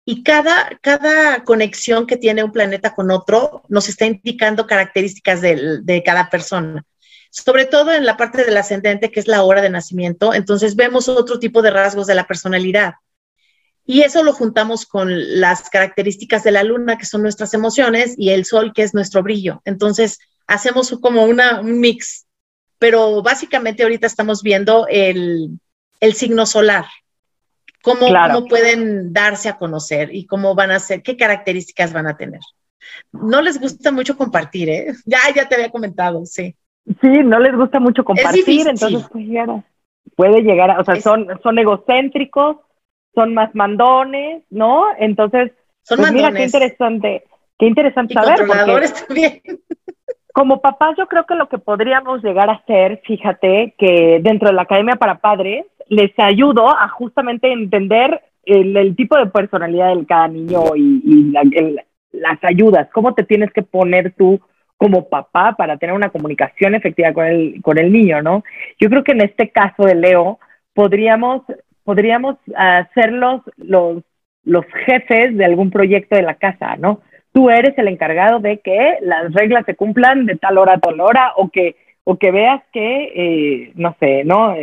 y 0.06 0.24
cada, 0.24 0.78
cada 0.82 1.44
conexión 1.44 2.08
que 2.08 2.18
tiene 2.18 2.44
un 2.44 2.52
planeta 2.52 2.94
con 2.94 3.12
otro 3.12 3.64
nos 3.70 3.88
está 3.88 4.06
indicando 4.06 4.68
características 4.68 5.42
de, 5.42 5.80
de 5.82 6.04
cada 6.04 6.30
persona. 6.30 6.84
Sobre 7.30 7.66
todo 7.66 7.94
en 7.94 8.06
la 8.06 8.18
parte 8.18 8.44
del 8.44 8.58
ascendente, 8.58 9.12
que 9.12 9.20
es 9.20 9.28
la 9.28 9.44
hora 9.44 9.62
de 9.62 9.70
nacimiento, 9.70 10.34
entonces 10.34 10.76
vemos 10.76 11.08
otro 11.08 11.40
tipo 11.40 11.62
de 11.62 11.72
rasgos 11.72 12.08
de 12.08 12.16
la 12.16 12.28
personalidad. 12.28 12.94
Y 13.86 14.02
eso 14.02 14.24
lo 14.24 14.34
juntamos 14.34 14.86
con 14.86 15.10
las 15.40 15.70
características 15.70 16.44
de 16.44 16.52
la 16.52 16.64
luna, 16.64 16.98
que 16.98 17.06
son 17.06 17.22
nuestras 17.22 17.54
emociones, 17.54 18.16
y 18.18 18.30
el 18.30 18.46
sol, 18.46 18.72
que 18.74 18.84
es 18.84 18.94
nuestro 18.94 19.24
brillo. 19.24 19.62
Entonces, 19.66 20.20
hacemos 20.48 20.98
como 21.02 21.26
una, 21.26 21.60
un 21.60 21.80
mix. 21.80 22.26
Pero 22.80 23.22
básicamente 23.22 23.84
ahorita 23.84 24.08
estamos 24.08 24.42
viendo 24.42 24.88
el, 24.90 25.60
signo 26.14 26.46
solar, 26.46 26.86
cómo, 27.82 28.08
cómo, 28.08 28.48
pueden 28.48 29.14
darse 29.14 29.48
a 29.48 29.58
conocer 29.58 30.14
y 30.14 30.26
cómo 30.26 30.54
van 30.54 30.72
a 30.72 30.80
ser, 30.80 31.02
qué 31.02 31.16
características 31.16 31.94
van 31.94 32.08
a 32.08 32.18
tener. 32.18 32.42
No 33.12 33.42
les 33.42 33.60
gusta 33.60 33.92
mucho 33.92 34.18
compartir, 34.18 34.70
¿eh? 34.70 34.94
Ya, 35.06 35.20
ya 35.34 35.48
te 35.48 35.56
había 35.56 35.70
comentado, 35.70 36.26
sí. 36.26 36.56
Sí, 37.00 37.08
no 37.24 37.40
les 37.40 37.56
gusta 37.56 37.80
mucho 37.80 38.04
compartir, 38.04 38.68
entonces 38.68 39.06
a, 39.06 39.64
puede 40.16 40.42
llegar 40.42 40.70
a, 40.72 40.82
o 40.82 40.84
sea, 40.84 41.00
son, 41.00 41.28
son 41.42 41.58
egocéntricos, 41.58 42.58
son 43.14 43.34
más 43.34 43.54
mandones, 43.56 44.44
¿no? 44.50 44.86
Entonces, 44.98 45.52
son 45.84 46.00
pues 46.00 46.12
mira 46.12 46.32
qué 46.32 46.46
interesante, 46.46 47.24
qué 47.58 47.66
interesante 47.68 48.14
saber. 48.14 48.46
también. 49.08 49.42
Como 50.34 50.62
papás, 50.62 50.96
yo 50.98 51.06
creo 51.06 51.28
que 51.28 51.36
lo 51.36 51.48
que 51.48 51.60
podríamos 51.60 52.24
llegar 52.24 52.50
a 52.50 52.54
hacer, 52.54 53.02
fíjate, 53.06 53.76
que 53.78 54.20
dentro 54.24 54.50
de 54.50 54.56
la 54.56 54.64
Academia 54.64 54.96
para 54.96 55.20
Padres, 55.20 55.66
les 55.90 56.12
ayudo 56.18 56.70
a 56.70 56.88
justamente 56.90 57.52
entender 57.52 58.20
el, 58.44 58.96
tipo 58.96 59.16
de 59.16 59.28
personalidad 59.28 59.96
de 59.96 60.06
cada 60.08 60.28
niño 60.28 60.64
y, 60.76 61.32
las 62.12 62.38
ayudas, 62.44 62.90
cómo 62.94 63.14
te 63.14 63.24
tienes 63.24 63.52
que 63.52 63.64
poner 63.64 64.14
tú 64.18 64.40
como 64.78 65.08
papá 65.08 65.56
para 65.58 65.78
tener 65.78 65.96
una 65.96 66.10
comunicación 66.10 66.76
efectiva 66.76 67.14
con 67.14 67.26
el, 67.26 67.62
con 67.62 67.78
el 67.78 67.92
niño, 67.92 68.22
¿no? 68.22 68.44
Yo 68.80 68.90
creo 68.90 69.04
que 69.04 69.14
en 69.14 69.22
este 69.22 69.50
caso 69.50 69.84
de 69.84 69.96
Leo 69.96 70.40
podríamos 70.74 71.44
podríamos 71.84 72.38
ser 72.94 73.12
los, 73.12 73.42
los, 73.58 74.04
los 74.44 74.66
jefes 74.86 75.36
de 75.38 75.46
algún 75.46 75.72
proyecto 75.72 76.16
de 76.16 76.22
la 76.22 76.36
casa, 76.36 76.76
¿no? 76.78 77.02
Tú 77.32 77.50
eres 77.50 77.76
el 77.78 77.88
encargado 77.88 78.40
de 78.40 78.60
que 78.60 78.98
las 79.02 79.34
reglas 79.34 79.66
se 79.66 79.76
cumplan 79.76 80.26
de 80.26 80.36
tal 80.36 80.58
hora 80.58 80.74
a 80.74 80.80
tal 80.80 81.00
hora 81.00 81.34
o 81.36 81.50
que, 81.50 81.76
o 82.04 82.18
que 82.18 82.32
veas 82.32 82.62
que, 82.72 83.12
eh, 83.16 83.72
no 83.76 83.96
sé, 84.00 84.24
¿no? 84.24 84.56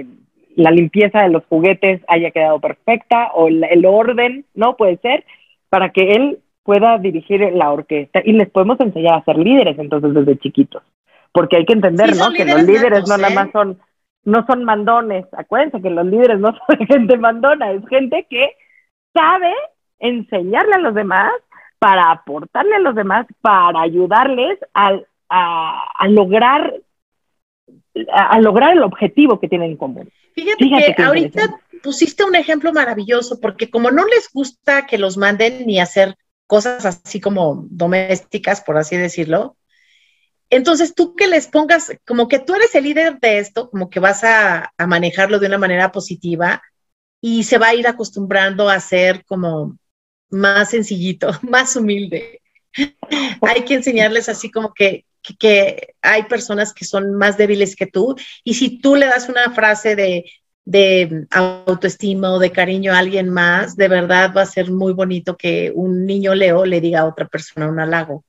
La 0.55 0.71
limpieza 0.71 1.23
de 1.23 1.31
los 1.31 1.45
juguetes 1.47 2.01
haya 2.07 2.31
quedado 2.31 2.61
perfecta 2.61 3.33
o 3.35 3.49
el, 3.49 3.85
orden, 3.87 4.45
¿no? 4.55 4.77
Puede 4.77 4.99
ser, 4.99 5.25
para 5.69 5.91
que 5.91 6.13
él 6.13 6.39
pueda 6.63 6.99
dirigir 6.99 7.41
la 7.53 7.73
orquesta 7.73 8.21
y 8.25 8.33
les 8.33 8.49
podemos 8.51 8.79
enseñar 8.81 9.15
a 9.15 9.25
ser 9.25 9.39
líderes 9.39 9.79
entonces 9.79 10.15
desde 10.15 10.39
chiquitos, 10.39 10.83
porque 11.33 11.57
hay 11.57 11.65
que 11.65 11.73
entender, 11.73 12.15
¿no? 12.17 12.31
Que 12.31 12.45
los 12.45 12.63
líderes 12.63 13.09
no 13.09 13.17
nada 13.17 13.35
más 13.35 13.49
¿eh? 13.49 13.53
son 13.53 13.79
no 14.25 14.45
son 14.47 14.65
mandones. 14.65 15.27
Acuérdense 15.33 15.81
que 15.81 15.91
los 15.91 16.07
líderes 16.07 16.39
no 16.39 16.53
son 16.67 16.87
gente 16.87 17.17
mandona, 17.17 17.73
es 17.73 17.87
gente 17.89 18.27
que 18.29 18.57
sabe 19.15 19.53
enseñarle 19.99 20.75
a 20.75 20.79
los 20.79 20.95
demás 20.95 21.33
para 21.79 22.11
aportarle 22.11 22.77
a 22.77 22.81
los 22.81 22.95
demás, 22.95 23.27
para 23.41 23.81
ayudarles 23.81 24.59
a, 24.75 25.01
a, 25.29 26.09
lograr 26.09 26.75
a, 28.13 28.41
lograr 28.41 28.73
el 28.73 28.83
objetivo 28.83 29.41
que 29.41 29.49
tienen 29.49 29.73
en 29.73 29.77
común. 29.77 30.11
Fíjate, 30.35 30.95
que 30.95 31.03
ahorita 31.03 31.59
pusiste 31.83 32.25
un 32.25 32.35
ejemplo 32.35 32.73
maravilloso, 32.73 33.41
porque 33.41 33.71
como 33.71 33.91
no 33.91 34.05
les 34.07 34.31
gusta 34.33 34.87
que 34.87 34.99
los 34.99 35.17
manden 35.17 35.67
ni 35.67 35.81
hacer 35.81 36.17
cosas 36.47 36.85
así 36.85 37.21
como 37.21 37.65
domésticas, 37.71 38.61
por 38.61 38.77
así 38.77 38.97
decirlo, 38.97 39.57
entonces, 40.51 40.95
tú 40.95 41.15
que 41.15 41.29
les 41.29 41.47
pongas, 41.47 41.93
como 42.07 42.27
que 42.29 42.41
tú 42.41 42.55
eres 42.57 42.75
el 42.75 42.85
líder 42.85 43.21
de 43.21 43.39
esto, 43.39 43.71
como 43.71 43.89
que 43.89 44.01
vas 44.01 44.25
a, 44.25 44.73
manejarlo 44.87 45.39
de 45.39 45.47
una 45.47 45.59
manera 45.59 45.93
positiva 45.93 46.63
y 47.21 47.45
se 47.45 47.59
va 47.59 47.69
a 47.69 47.75
ir 47.75 47.87
acostumbrando 47.87 48.69
a 48.69 48.81
ser 48.81 49.25
como 49.27 49.79
más 50.31 50.71
sencillito, 50.71 51.31
más 51.43 51.77
humilde. 51.77 52.41
hay 53.43 53.65
que 53.65 53.75
enseñarles 53.75 54.29
así 54.29 54.51
como 54.51 54.75
que, 54.75 55.07
que, 55.39 55.95
hay 56.03 56.25
personas 56.25 56.73
que 56.73 56.85
son 56.85 57.15
más 57.15 57.37
débiles 57.37 57.77
que 57.77 57.87
tú 57.87 58.17
y 58.45 58.55
si 58.55 58.81
tú 58.81 58.97
le 58.97 59.07
das 59.07 59.29
una 59.29 59.51
frase 59.53 59.97
de, 59.97 60.25
de 60.65 61.27
autoestima 61.31 62.33
o 62.33 62.39
de 62.39 62.53
cariño 62.53 62.93
a 62.93 62.99
alguien 62.99 63.31
más, 63.31 63.77
de 63.77 63.89
verdad 63.89 64.33
va 64.37 64.43
a 64.43 64.47
ser 64.47 64.71
muy 64.71 64.93
bonito 64.93 65.37
que 65.37 65.73
un 65.75 66.07
niño 66.07 66.35
Leo 66.35 66.65
le 66.65 66.81
diga 66.81 67.01
a 67.01 67.07
otra 67.07 67.29
persona 67.29 67.69
un 67.69 67.81
halago. 67.81 68.25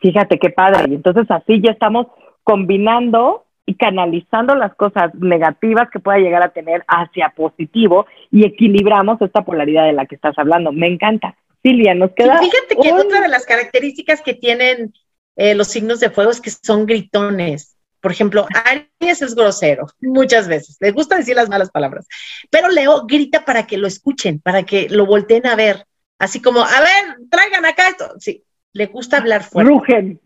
Fíjate 0.00 0.38
qué 0.38 0.50
padre. 0.50 0.90
Y 0.90 0.94
entonces 0.94 1.30
así 1.30 1.60
ya 1.60 1.72
estamos 1.72 2.06
combinando 2.42 3.44
y 3.66 3.74
canalizando 3.74 4.54
las 4.54 4.74
cosas 4.74 5.14
negativas 5.14 5.88
que 5.92 6.00
pueda 6.00 6.18
llegar 6.18 6.42
a 6.42 6.48
tener 6.48 6.84
hacia 6.88 7.30
positivo 7.30 8.06
y 8.30 8.44
equilibramos 8.44 9.20
esta 9.22 9.44
polaridad 9.44 9.84
de 9.84 9.92
la 9.92 10.06
que 10.06 10.16
estás 10.16 10.36
hablando. 10.38 10.72
Me 10.72 10.88
encanta. 10.88 11.36
Silvia, 11.62 11.94
nos 11.94 12.12
queda. 12.12 12.38
fíjate 12.38 12.76
que 12.82 12.92
otra 12.92 13.20
de 13.20 13.28
las 13.28 13.44
características 13.44 14.22
que 14.22 14.34
tienen 14.34 14.94
eh, 15.36 15.54
los 15.54 15.68
signos 15.68 16.00
de 16.00 16.10
fuego 16.10 16.30
es 16.30 16.40
que 16.40 16.50
son 16.50 16.86
gritones. 16.86 17.76
Por 18.00 18.12
ejemplo, 18.12 18.46
Aries 18.64 19.22
es 19.22 19.34
grosero 19.34 19.86
muchas 20.00 20.48
veces, 20.48 20.78
le 20.80 20.90
gusta 20.90 21.16
decir 21.16 21.36
las 21.36 21.50
malas 21.50 21.70
palabras, 21.70 22.06
pero 22.50 22.70
Leo 22.70 23.04
grita 23.06 23.44
para 23.44 23.66
que 23.66 23.76
lo 23.76 23.86
escuchen, 23.86 24.40
para 24.40 24.62
que 24.62 24.88
lo 24.88 25.04
volteen 25.04 25.46
a 25.46 25.54
ver, 25.54 25.84
así 26.18 26.40
como, 26.40 26.60
a 26.60 26.80
ver, 26.80 27.28
traigan 27.30 27.66
acá 27.66 27.88
esto. 27.88 28.14
Sí, 28.18 28.42
le 28.72 28.86
gusta 28.86 29.18
hablar 29.18 29.42
fuerte. 29.42 29.70
Rugen. 29.70 30.20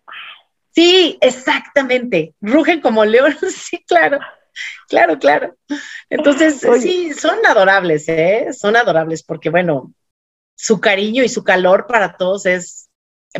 Sí, 0.71 1.19
exactamente. 1.21 2.35
Rugen 2.41 2.81
como 2.81 3.05
león. 3.05 3.37
sí, 3.51 3.83
claro. 3.87 4.19
Claro, 4.89 5.19
claro. 5.19 5.57
Entonces, 6.09 6.65
sí, 6.81 7.13
son 7.13 7.45
adorables, 7.45 8.09
¿eh? 8.09 8.49
Son 8.53 8.77
adorables 8.77 9.23
porque, 9.25 9.51
bueno, 9.51 9.93
su 10.55 10.81
cariño 10.81 11.25
y 11.25 11.29
su 11.29 11.43
calor 11.43 11.87
para 11.89 12.17
todos 12.17 12.47
es, 12.47 12.89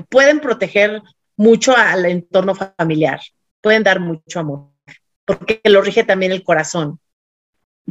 pueden 0.09 0.41
proteger 0.41 1.03
mucho 1.37 1.77
al 1.77 2.05
entorno 2.07 2.55
familiar, 2.55 3.21
pueden 3.61 3.85
dar 3.85 4.01
mucho 4.01 4.41
amor, 4.41 4.71
porque 5.25 5.61
lo 5.65 5.83
rige 5.83 6.03
también 6.03 6.33
el 6.33 6.43
corazón 6.43 6.99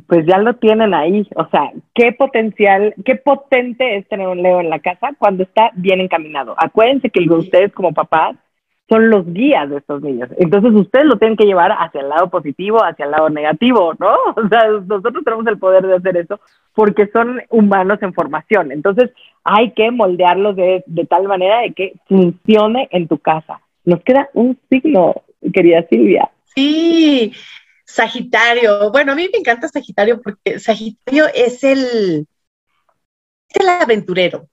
pues 0.08 0.26
ya 0.26 0.38
lo 0.40 0.56
tienen 0.56 0.94
ahí. 0.94 1.28
O 1.36 1.48
sea, 1.50 1.72
qué 1.94 2.12
potencial, 2.12 2.94
qué 3.06 3.16
potente 3.16 3.98
es 3.98 4.08
tener 4.08 4.28
un 4.28 4.42
Leo 4.42 4.60
en 4.60 4.70
la 4.70 4.80
casa 4.80 5.12
cuando 5.18 5.44
está 5.44 5.72
bien 5.76 6.02
encaminado. 6.02 6.56
Acuérdense 6.58 7.10
que 7.10 7.28
ustedes 7.30 7.72
como 7.74 7.94
papás 7.94 8.36
son 8.90 9.10
los 9.10 9.26
guías 9.34 9.70
de 9.70 9.78
estos 9.78 10.02
niños. 10.02 10.30
Entonces 10.38 10.74
ustedes 10.74 11.06
lo 11.06 11.18
tienen 11.18 11.38
que 11.38 11.46
llevar 11.46 11.72
hacia 11.72 12.02
el 12.02 12.10
lado 12.10 12.30
positivo, 12.30 12.84
hacia 12.84 13.06
el 13.06 13.12
lado 13.12 13.30
negativo, 13.30 13.94
¿no? 14.00 14.16
O 14.36 14.48
sea, 14.50 14.68
nosotros 14.68 15.24
tenemos 15.24 15.48
el 15.48 15.58
poder 15.58 15.86
de 15.86 15.96
hacer 15.96 16.18
eso 16.18 16.40
porque 16.74 17.08
son 17.08 17.42
humanos 17.50 18.00
en 18.02 18.14
formación. 18.14 18.72
Entonces 18.72 19.12
hay 19.44 19.72
que 19.72 19.92
moldearlos 19.92 20.56
de, 20.56 20.84
de 20.86 21.06
tal 21.06 21.28
manera 21.28 21.62
de 21.62 21.74
que 21.74 21.94
funcione 22.08 22.88
en 22.92 23.08
tu 23.08 23.18
casa. 23.20 23.62
Nos 23.86 24.02
queda 24.02 24.30
un 24.34 24.58
signo, 24.70 25.16
querida 25.54 25.86
Silvia. 25.90 26.30
Sí, 26.56 27.34
Sagitario. 27.94 28.90
Bueno, 28.92 29.12
a 29.12 29.16
mí 29.16 29.30
me 29.32 29.38
encanta 29.38 29.68
Sagitario 29.68 30.20
porque 30.20 30.60
Sagitario 30.60 31.28
es 31.34 31.64
el, 31.64 32.28
es 33.50 33.62
el 33.62 33.70
aventurero. 33.70 34.50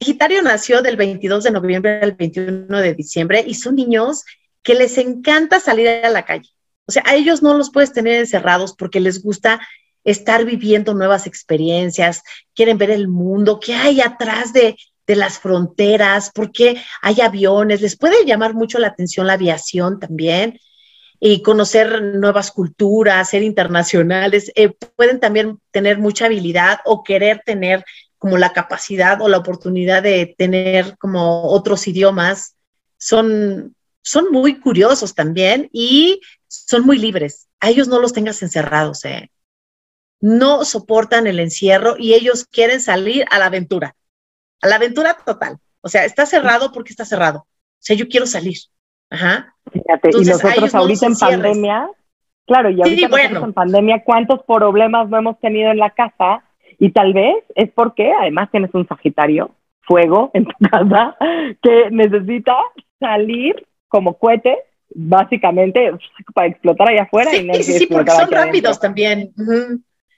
Sagitario 0.00 0.42
nació 0.42 0.82
del 0.82 0.96
22 0.96 1.44
de 1.44 1.50
noviembre 1.52 2.00
al 2.02 2.12
21 2.12 2.80
de 2.80 2.94
diciembre 2.94 3.44
y 3.46 3.54
son 3.54 3.76
niños 3.76 4.24
que 4.62 4.74
les 4.74 4.98
encanta 4.98 5.60
salir 5.60 5.88
a 5.88 6.08
la 6.08 6.24
calle. 6.24 6.48
O 6.86 6.90
sea, 6.90 7.04
a 7.06 7.14
ellos 7.14 7.42
no 7.42 7.54
los 7.54 7.70
puedes 7.70 7.92
tener 7.92 8.18
encerrados 8.18 8.74
porque 8.74 8.98
les 8.98 9.22
gusta 9.22 9.60
estar 10.02 10.44
viviendo 10.44 10.92
nuevas 10.92 11.28
experiencias, 11.28 12.22
quieren 12.54 12.78
ver 12.78 12.90
el 12.90 13.06
mundo, 13.06 13.60
qué 13.60 13.74
hay 13.74 14.00
atrás 14.00 14.52
de, 14.52 14.76
de 15.06 15.14
las 15.14 15.38
fronteras, 15.38 16.32
por 16.32 16.50
qué 16.50 16.82
hay 17.02 17.20
aviones, 17.20 17.82
les 17.82 17.96
puede 17.96 18.24
llamar 18.24 18.54
mucho 18.54 18.80
la 18.80 18.88
atención 18.88 19.28
la 19.28 19.34
aviación 19.34 20.00
también 20.00 20.58
y 21.20 21.42
conocer 21.42 22.02
nuevas 22.02 22.50
culturas, 22.50 23.28
ser 23.28 23.42
internacionales, 23.42 24.50
eh, 24.54 24.72
pueden 24.96 25.20
también 25.20 25.60
tener 25.70 25.98
mucha 25.98 26.26
habilidad 26.26 26.80
o 26.84 27.04
querer 27.04 27.42
tener 27.44 27.84
como 28.18 28.38
la 28.38 28.52
capacidad 28.52 29.20
o 29.20 29.28
la 29.28 29.38
oportunidad 29.38 30.02
de 30.02 30.34
tener 30.36 30.96
como 30.98 31.44
otros 31.50 31.86
idiomas. 31.86 32.56
Son, 32.98 33.76
son 34.02 34.32
muy 34.32 34.60
curiosos 34.60 35.14
también 35.14 35.68
y 35.72 36.20
son 36.48 36.84
muy 36.84 36.98
libres. 36.98 37.48
A 37.60 37.68
ellos 37.70 37.86
no 37.86 38.00
los 38.00 38.12
tengas 38.12 38.42
encerrados, 38.42 39.04
¿eh? 39.04 39.30
no 40.20 40.64
soportan 40.64 41.26
el 41.26 41.40
encierro 41.40 41.96
y 41.98 42.14
ellos 42.14 42.44
quieren 42.44 42.80
salir 42.80 43.24
a 43.30 43.38
la 43.38 43.46
aventura, 43.46 43.96
a 44.60 44.68
la 44.68 44.76
aventura 44.76 45.16
total. 45.24 45.58
O 45.80 45.88
sea, 45.88 46.04
está 46.04 46.26
cerrado 46.26 46.72
porque 46.72 46.92
está 46.92 47.04
cerrado. 47.04 47.40
O 47.40 47.82
sea, 47.82 47.96
yo 47.96 48.08
quiero 48.08 48.26
salir. 48.26 48.58
Ajá. 49.10 49.54
Fíjate, 49.72 50.10
y 50.12 50.24
nosotros 50.24 50.74
ahorita 50.74 51.06
en 51.06 51.16
pandemia, 51.16 51.88
claro, 52.46 52.70
y 52.70 52.80
ahorita 52.80 53.08
nosotros 53.08 53.44
en 53.44 53.52
pandemia, 53.52 54.02
¿cuántos 54.04 54.42
problemas 54.44 55.08
no 55.08 55.18
hemos 55.18 55.38
tenido 55.40 55.70
en 55.70 55.78
la 55.78 55.90
casa? 55.90 56.42
Y 56.78 56.90
tal 56.92 57.12
vez 57.12 57.36
es 57.54 57.70
porque 57.72 58.12
además 58.12 58.50
tienes 58.50 58.70
un 58.72 58.86
Sagitario, 58.86 59.50
fuego 59.82 60.30
en 60.34 60.44
tu 60.44 60.68
casa, 60.70 61.16
que 61.62 61.90
necesita 61.90 62.56
salir 62.98 63.66
como 63.88 64.16
cohete, 64.16 64.56
básicamente, 64.94 65.92
para 66.34 66.48
explotar 66.48 66.88
allá 66.88 67.02
afuera. 67.02 67.30
Sí, 67.30 67.48
sí, 67.62 67.78
sí, 67.78 67.86
porque 67.86 68.10
son 68.12 68.30
rápidos 68.30 68.80
también. 68.80 69.32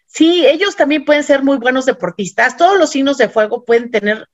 Sí, 0.07 0.47
ellos 0.47 0.77
también 0.77 1.07
pueden 1.07 1.23
ser 1.23 1.43
muy 1.43 1.57
buenos 1.57 1.87
deportistas. 1.87 2.57
Todos 2.59 2.79
los 2.79 2.91
signos 2.91 3.17
de 3.17 3.31
fuego 3.31 3.65
pueden 3.65 3.91
tener 3.91 4.29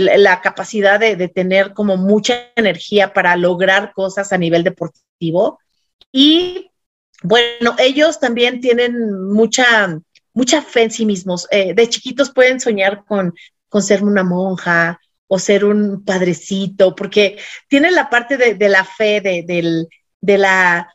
la 0.00 0.40
capacidad 0.40 0.98
de, 0.98 1.28
tener 1.28 1.74
como 1.74 1.96
mucha 1.96 2.50
energía 2.56 3.12
para 3.12 3.36
lograr 3.36 3.92
cosas 3.92 4.32
a 4.32 4.38
nivel 4.38 4.64
deportivo. 4.64 5.58
Y 6.10 6.70
bueno, 7.22 7.76
ellos 7.78 8.18
también 8.18 8.60
tienen 8.60 9.28
mucha, 9.30 9.98
mucha 10.32 10.62
fe 10.62 10.84
en 10.84 10.90
sí 10.90 11.06
mismos. 11.06 11.46
Eh, 11.50 11.74
de 11.74 11.88
chiquitos 11.88 12.30
pueden 12.30 12.58
soñar 12.58 13.04
con, 13.04 13.34
con 13.68 13.82
ser 13.82 14.02
una 14.02 14.24
monja 14.24 14.98
o 15.26 15.38
ser 15.38 15.64
un 15.64 16.04
padrecito, 16.04 16.94
porque 16.94 17.38
tienen 17.68 17.94
la 17.94 18.10
parte 18.10 18.36
de, 18.36 18.68
la 18.68 18.84
fe, 18.84 19.20
de, 19.20 19.86
de 20.20 20.38
la 20.38 20.94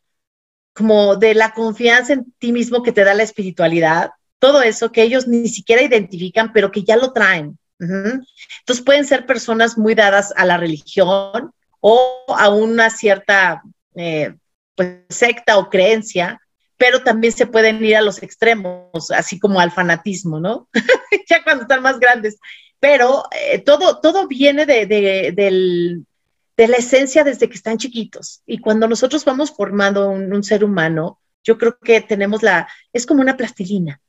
como 0.74 1.16
de 1.16 1.34
la 1.34 1.54
confianza 1.54 2.14
en 2.14 2.32
ti 2.38 2.52
mismo 2.52 2.84
que 2.84 2.92
te 2.92 3.04
da 3.04 3.16
la 3.16 3.24
espiritualidad, 3.24 4.12
todo 4.38 4.62
eso 4.62 4.92
que 4.92 5.02
ellos 5.02 5.28
ni 5.28 5.48
siquiera 5.50 5.82
identifican, 5.82 6.54
pero 6.54 6.72
que 6.72 6.84
ya 6.84 6.96
lo 6.98 7.14
traen. 7.14 7.58
Entonces 7.80 8.84
pueden 8.84 9.06
ser 9.06 9.26
personas 9.26 9.78
muy 9.78 9.96
dadas 9.96 10.34
a 10.36 10.46
la 10.46 10.58
religión 10.58 11.52
o 11.80 12.26
a 12.28 12.50
una 12.50 12.90
cierta 12.90 13.62
eh, 13.96 14.36
pues, 14.76 15.00
secta 15.10 15.58
o 15.58 15.70
creencia, 15.70 16.42
pero 16.78 17.04
también 17.04 17.34
se 17.34 17.48
pueden 17.48 17.84
ir 17.84 17.96
a 17.96 18.02
los 18.02 18.22
extremos, 18.22 19.12
así 19.12 19.40
como 19.40 19.60
al 19.60 19.72
fanatismo, 19.72 20.40
¿no? 20.40 20.70
ya 21.30 21.44
cuando 21.44 21.64
están 21.64 21.82
más 21.82 22.00
grandes. 22.00 22.38
Pero 22.80 23.24
eh, 23.32 23.60
todo, 23.60 24.00
todo 24.00 24.28
viene 24.28 24.66
de, 24.66 24.86
de, 24.86 26.68
la 26.68 26.78
esencia 26.78 27.24
desde 27.24 27.50
que 27.50 27.56
están 27.56 27.78
chiquitos. 27.78 28.42
Y 28.46 28.60
cuando 28.60 28.88
nosotros 28.88 29.26
vamos 29.26 29.52
formando 29.52 30.10
un 30.10 30.44
ser 30.44 30.64
humano, 30.64 31.20
yo 31.44 31.58
creo 31.58 31.78
que 31.80 32.02
tenemos 32.02 32.44
la, 32.44 32.68
es 32.94 33.06
como 33.06 33.22
una 33.22 33.38
plastilina 33.38 34.02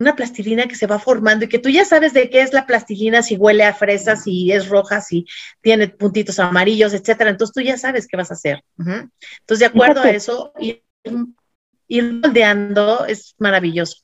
una 0.00 0.16
plastilina 0.16 0.66
que 0.66 0.74
se 0.74 0.86
va 0.86 0.98
formando 0.98 1.44
y 1.44 1.48
que 1.48 1.58
tú 1.58 1.68
ya 1.68 1.84
sabes 1.84 2.14
de 2.14 2.30
qué 2.30 2.40
es 2.40 2.54
la 2.54 2.66
plastilina, 2.66 3.22
si 3.22 3.36
huele 3.36 3.64
a 3.64 3.74
fresas, 3.74 4.24
si 4.24 4.50
es 4.50 4.68
roja, 4.68 5.02
si 5.02 5.26
tiene 5.60 5.88
puntitos 5.88 6.38
amarillos, 6.40 6.94
etcétera. 6.94 7.30
Entonces 7.30 7.54
tú 7.54 7.60
ya 7.60 7.76
sabes 7.76 8.08
qué 8.08 8.16
vas 8.16 8.30
a 8.30 8.34
hacer. 8.34 8.64
Entonces, 8.78 9.58
de 9.58 9.66
acuerdo 9.66 10.00
a 10.00 10.10
eso, 10.10 10.52
ir, 10.58 10.82
moldeando 12.22 13.04
es 13.04 13.34
maravilloso. 13.38 13.98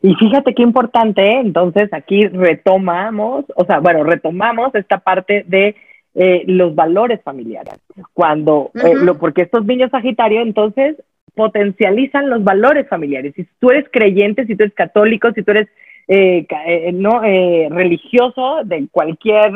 Y 0.00 0.14
fíjate 0.14 0.54
qué 0.54 0.62
importante, 0.62 1.40
entonces 1.40 1.92
aquí 1.92 2.26
retomamos, 2.28 3.44
o 3.56 3.64
sea, 3.64 3.80
bueno, 3.80 4.04
retomamos 4.04 4.74
esta 4.74 4.98
parte 4.98 5.44
de 5.46 5.74
eh, 6.14 6.44
los 6.46 6.74
valores 6.74 7.20
familiares. 7.22 7.74
Cuando, 8.12 8.70
eh, 8.74 8.94
lo, 8.94 9.18
porque 9.18 9.42
estos 9.42 9.64
niños 9.66 9.90
Sagitario, 9.90 10.40
entonces 10.40 10.96
potencializan 11.34 12.28
los 12.30 12.44
valores 12.44 12.88
familiares. 12.88 13.32
Si 13.36 13.46
tú 13.58 13.70
eres 13.70 13.86
creyente, 13.90 14.46
si 14.46 14.56
tú 14.56 14.64
eres 14.64 14.74
católico, 14.74 15.32
si 15.32 15.42
tú 15.42 15.52
eres 15.52 15.68
eh, 16.08 16.46
eh, 16.66 16.92
no 16.92 17.22
eh, 17.22 17.68
religioso 17.70 18.64
de 18.64 18.88
cualquier 18.90 19.52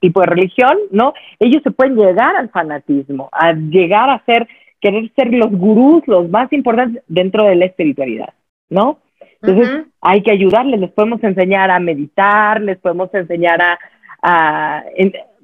tipo 0.00 0.20
de 0.20 0.26
religión, 0.26 0.78
¿no? 0.90 1.14
Ellos 1.40 1.62
se 1.62 1.72
pueden 1.72 1.96
llegar 1.96 2.36
al 2.36 2.48
fanatismo, 2.50 3.28
a 3.32 3.52
llegar 3.52 4.08
a 4.08 4.24
ser, 4.24 4.46
querer 4.80 5.10
ser 5.16 5.32
los 5.32 5.50
gurús, 5.50 6.02
los 6.06 6.30
más 6.30 6.52
importantes 6.52 7.02
dentro 7.08 7.44
de 7.44 7.56
la 7.56 7.66
espiritualidad, 7.66 8.34
¿no? 8.70 9.00
Entonces 9.42 9.86
hay 10.00 10.22
que 10.22 10.30
ayudarles, 10.30 10.80
les 10.80 10.92
podemos 10.92 11.22
enseñar 11.22 11.70
a 11.70 11.78
meditar, 11.78 12.62
les 12.62 12.78
podemos 12.78 13.12
enseñar 13.12 13.60
a, 13.60 13.78
a 14.22 14.84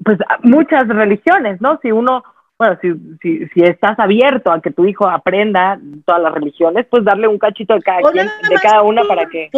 pues 0.03 0.16
muchas 0.42 0.88
religiones, 0.88 1.61
¿no? 1.61 1.79
Si 1.83 1.92
uno 1.92 2.23
bueno, 2.61 2.79
si, 2.83 2.92
si, 3.23 3.49
si, 3.55 3.62
estás 3.62 3.99
abierto 3.99 4.53
a 4.53 4.61
que 4.61 4.70
tu 4.70 4.85
hijo 4.85 5.09
aprenda 5.09 5.81
todas 6.05 6.20
las 6.20 6.35
religiones, 6.35 6.85
pues 6.90 7.03
darle 7.03 7.27
un 7.27 7.38
cachito 7.38 7.73
de 7.73 7.81
cada, 7.81 8.03
quien, 8.12 8.27
de 8.27 8.57
cada 8.61 8.83
una 8.83 9.03
para 9.05 9.25
que... 9.31 9.49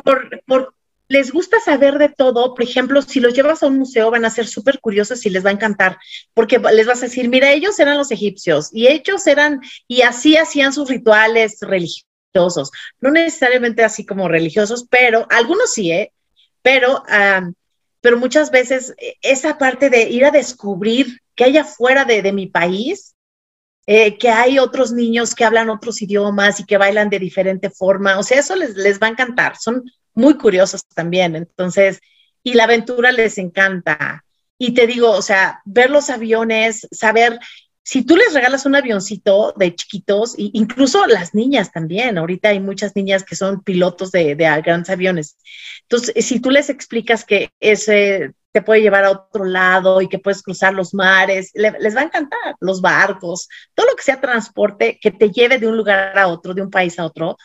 Por, 0.47 0.73
les 1.09 1.33
gusta 1.33 1.59
saber 1.59 1.99
de 1.99 2.11
todo, 2.11 2.55
por 2.55 2.63
ejemplo, 2.63 3.03
si 3.03 3.19
los 3.19 3.35
llevas 3.35 3.65
a 3.65 3.67
un 3.67 3.77
museo 3.77 4.13
van 4.13 4.25
a 4.25 4.31
ser 4.31 4.47
súper 4.47 4.79
curiosos 4.79 5.27
y 5.27 5.31
les 5.31 5.45
va 5.45 5.51
a 5.51 5.55
encantar, 5.55 5.99
porque 6.33 6.61
les 6.61 6.87
vas 6.87 7.01
a 7.03 7.07
decir, 7.07 7.29
mira, 7.29 7.51
ellos 7.51 7.77
eran 7.81 7.99
los 7.99 8.13
egipcios 8.13 8.71
y 8.73 8.87
ellos 8.87 9.27
eran, 9.27 9.61
y 9.89 10.03
así 10.03 10.37
hacían 10.37 10.73
sus 10.73 10.89
rituales 10.89 11.59
religiosos, 11.61 12.71
no 13.01 13.11
necesariamente 13.11 13.83
así 13.83 14.07
como 14.07 14.29
religiosos, 14.29 14.87
pero 14.89 15.27
algunos 15.29 15.73
sí, 15.73 15.91
¿eh? 15.91 16.13
Pero, 16.63 17.03
pero 18.01 18.17
muchas 18.17 18.53
veces 18.53 18.95
e, 18.97 19.17
esa 19.23 19.59
parte 19.59 19.91
de 19.91 20.09
ir 20.09 20.25
a 20.25 20.31
descubrir 20.31 21.22
que 21.35 21.45
hay 21.45 21.59
afuera 21.59 22.05
de, 22.05 22.33
mi 22.33 22.47
país, 22.47 23.15
eh, 23.87 24.19
que 24.19 24.29
hay 24.29 24.59
otros 24.59 24.93
niños 24.93 25.35
que 25.35 25.45
hablan 25.45 25.71
otros 25.71 26.03
idiomas 26.03 26.61
y 26.61 26.65
que 26.65 26.79
bailan 26.79 27.11
de 27.11 27.19
diferente 27.19 27.71
forma. 27.71 28.19
O 28.19 28.23
sea, 28.23 28.39
eso 28.39 28.57
les, 28.57 28.77
les 28.77 29.01
va 29.01 29.09
a 29.09 29.11
encantar. 29.11 29.57
Son 29.57 29.83
muy 30.15 30.37
curiosos 30.37 30.83
también. 30.95 31.37
Entonces, 31.37 32.01
y 32.43 32.55
la 32.55 32.65
aventura 32.65 33.13
les 33.13 33.39
encanta. 33.39 34.25
Y 34.59 34.75
te 34.75 34.87
digo, 34.87 35.11
o 35.11 35.23
sea, 35.23 35.61
ver 35.65 35.91
los 35.91 36.11
aviones, 36.11 36.87
saber, 36.93 37.39
si 37.83 38.05
tú 38.05 38.17
les 38.17 38.33
regalas 38.33 38.67
un 38.67 38.77
avioncito 38.77 39.55
de 39.57 39.75
chiquitos, 39.75 40.35
e 40.39 40.51
incluso 40.53 41.07
las 41.07 41.35
niñas 41.35 41.73
también, 41.73 42.19
ahorita 42.19 42.51
hay 42.51 42.61
muchas 42.61 42.95
niñas 42.95 43.25
que 43.25 43.37
son 43.37 43.63
pilotos 43.63 44.13
de, 44.13 44.37
de 44.37 44.63
grandes 44.63 44.91
aviones. 44.91 45.37
Entonces, 45.83 46.25
si 46.25 46.41
tú 46.41 46.51
les 46.51 46.71
explicas 46.71 47.25
que 47.25 47.51
ese 47.61 48.33
te 48.53 48.63
puede 48.63 48.83
llevar 48.83 49.05
a 49.05 49.11
otro 49.11 49.45
lado 49.45 50.03
y 50.03 50.09
que 50.09 50.19
puedes 50.19 50.43
cruzar 50.43 50.75
los 50.75 50.93
mares, 50.93 51.51
les 51.55 51.97
va 51.97 52.01
a 52.01 52.05
encantar 52.05 52.55
los 52.61 52.81
barcos, 52.83 53.49
todo 53.75 53.87
lo 53.87 53.97
que 53.97 54.03
sea 54.03 54.21
transporte 54.21 54.99
que 55.01 55.11
te 55.11 55.31
lleve 55.31 55.59
de 55.59 55.67
un 55.67 55.77
lugar 55.77 56.19
a 56.19 56.29
otro, 56.29 56.53
de 56.53 56.63
un 56.63 56.71
país 56.71 56.99
a 56.99 57.07
otro, 57.07 57.37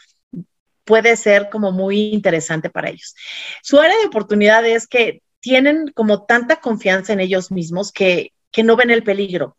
puede 0.83 1.15
ser 1.15 1.49
como 1.49 1.71
muy 1.71 2.09
interesante 2.13 2.69
para 2.69 2.89
ellos. 2.89 3.15
Su 3.63 3.79
área 3.79 3.97
de 3.97 4.07
oportunidad 4.07 4.65
es 4.65 4.87
que 4.87 5.21
tienen 5.39 5.91
como 5.95 6.25
tanta 6.25 6.57
confianza 6.57 7.13
en 7.13 7.21
ellos 7.21 7.51
mismos 7.51 7.91
que, 7.91 8.33
que 8.51 8.63
no 8.63 8.75
ven 8.75 8.91
el 8.91 9.03
peligro. 9.03 9.57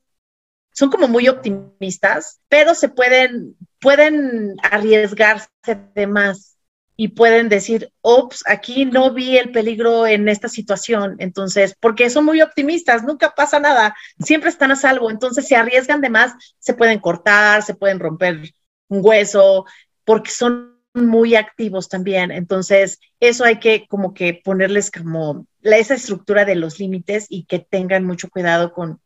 Son 0.73 0.91
como 0.91 1.09
muy 1.09 1.29
optimistas, 1.29 2.41
pero 2.49 2.75
se 2.75 2.89
pueden, 2.89 3.57
pueden 3.81 4.55
arriesgarse 4.63 5.49
de 5.95 6.07
más 6.07 6.58
y 7.01 7.09
pueden 7.09 7.49
decir, 7.49 7.93
ops, 8.01 8.43
aquí 8.45 8.85
no 8.85 9.15
vi 9.15 9.39
el 9.39 9.53
peligro 9.53 10.05
en 10.05 10.29
esta 10.29 10.49
situación. 10.49 11.15
Entonces, 11.21 11.77
porque 11.79 12.11
son 12.11 12.25
muy 12.25 12.43
optimistas, 12.43 13.05
nunca 13.05 13.37
pasa 13.37 13.61
nada, 13.61 13.95
siempre 14.19 14.51
están 14.51 14.73
a 14.73 14.77
salvo. 14.77 15.09
Entonces, 15.09 15.47
si 15.47 15.55
arriesgan 15.55 16.01
de 16.01 16.11
más, 16.11 16.35
se 16.59 16.75
pueden 16.75 16.99
cortar, 16.99 17.63
se 17.63 17.75
pueden 17.75 18.01
romper 18.01 18.53
un 18.89 19.01
hueso, 19.01 19.65
porque 20.05 20.33
son 20.33 20.81
muy 20.93 21.37
activos 21.37 21.89
también. 21.89 22.33
Entonces, 22.33 22.99
eso 23.21 23.45
hay 23.45 23.61
que 23.61 23.87
como 23.87 24.13
que 24.13 24.35
ponerles 24.35 24.91
como 24.91 25.47
la, 25.61 25.77
esa 25.77 25.95
estructura 25.95 26.45
de 26.45 26.57
los 26.57 26.81
límites 26.81 27.27
y 27.29 27.45
que 27.45 27.61
tengan 27.61 28.05
mucho 28.05 28.29
cuidado 28.29 28.73
con, 28.73 29.01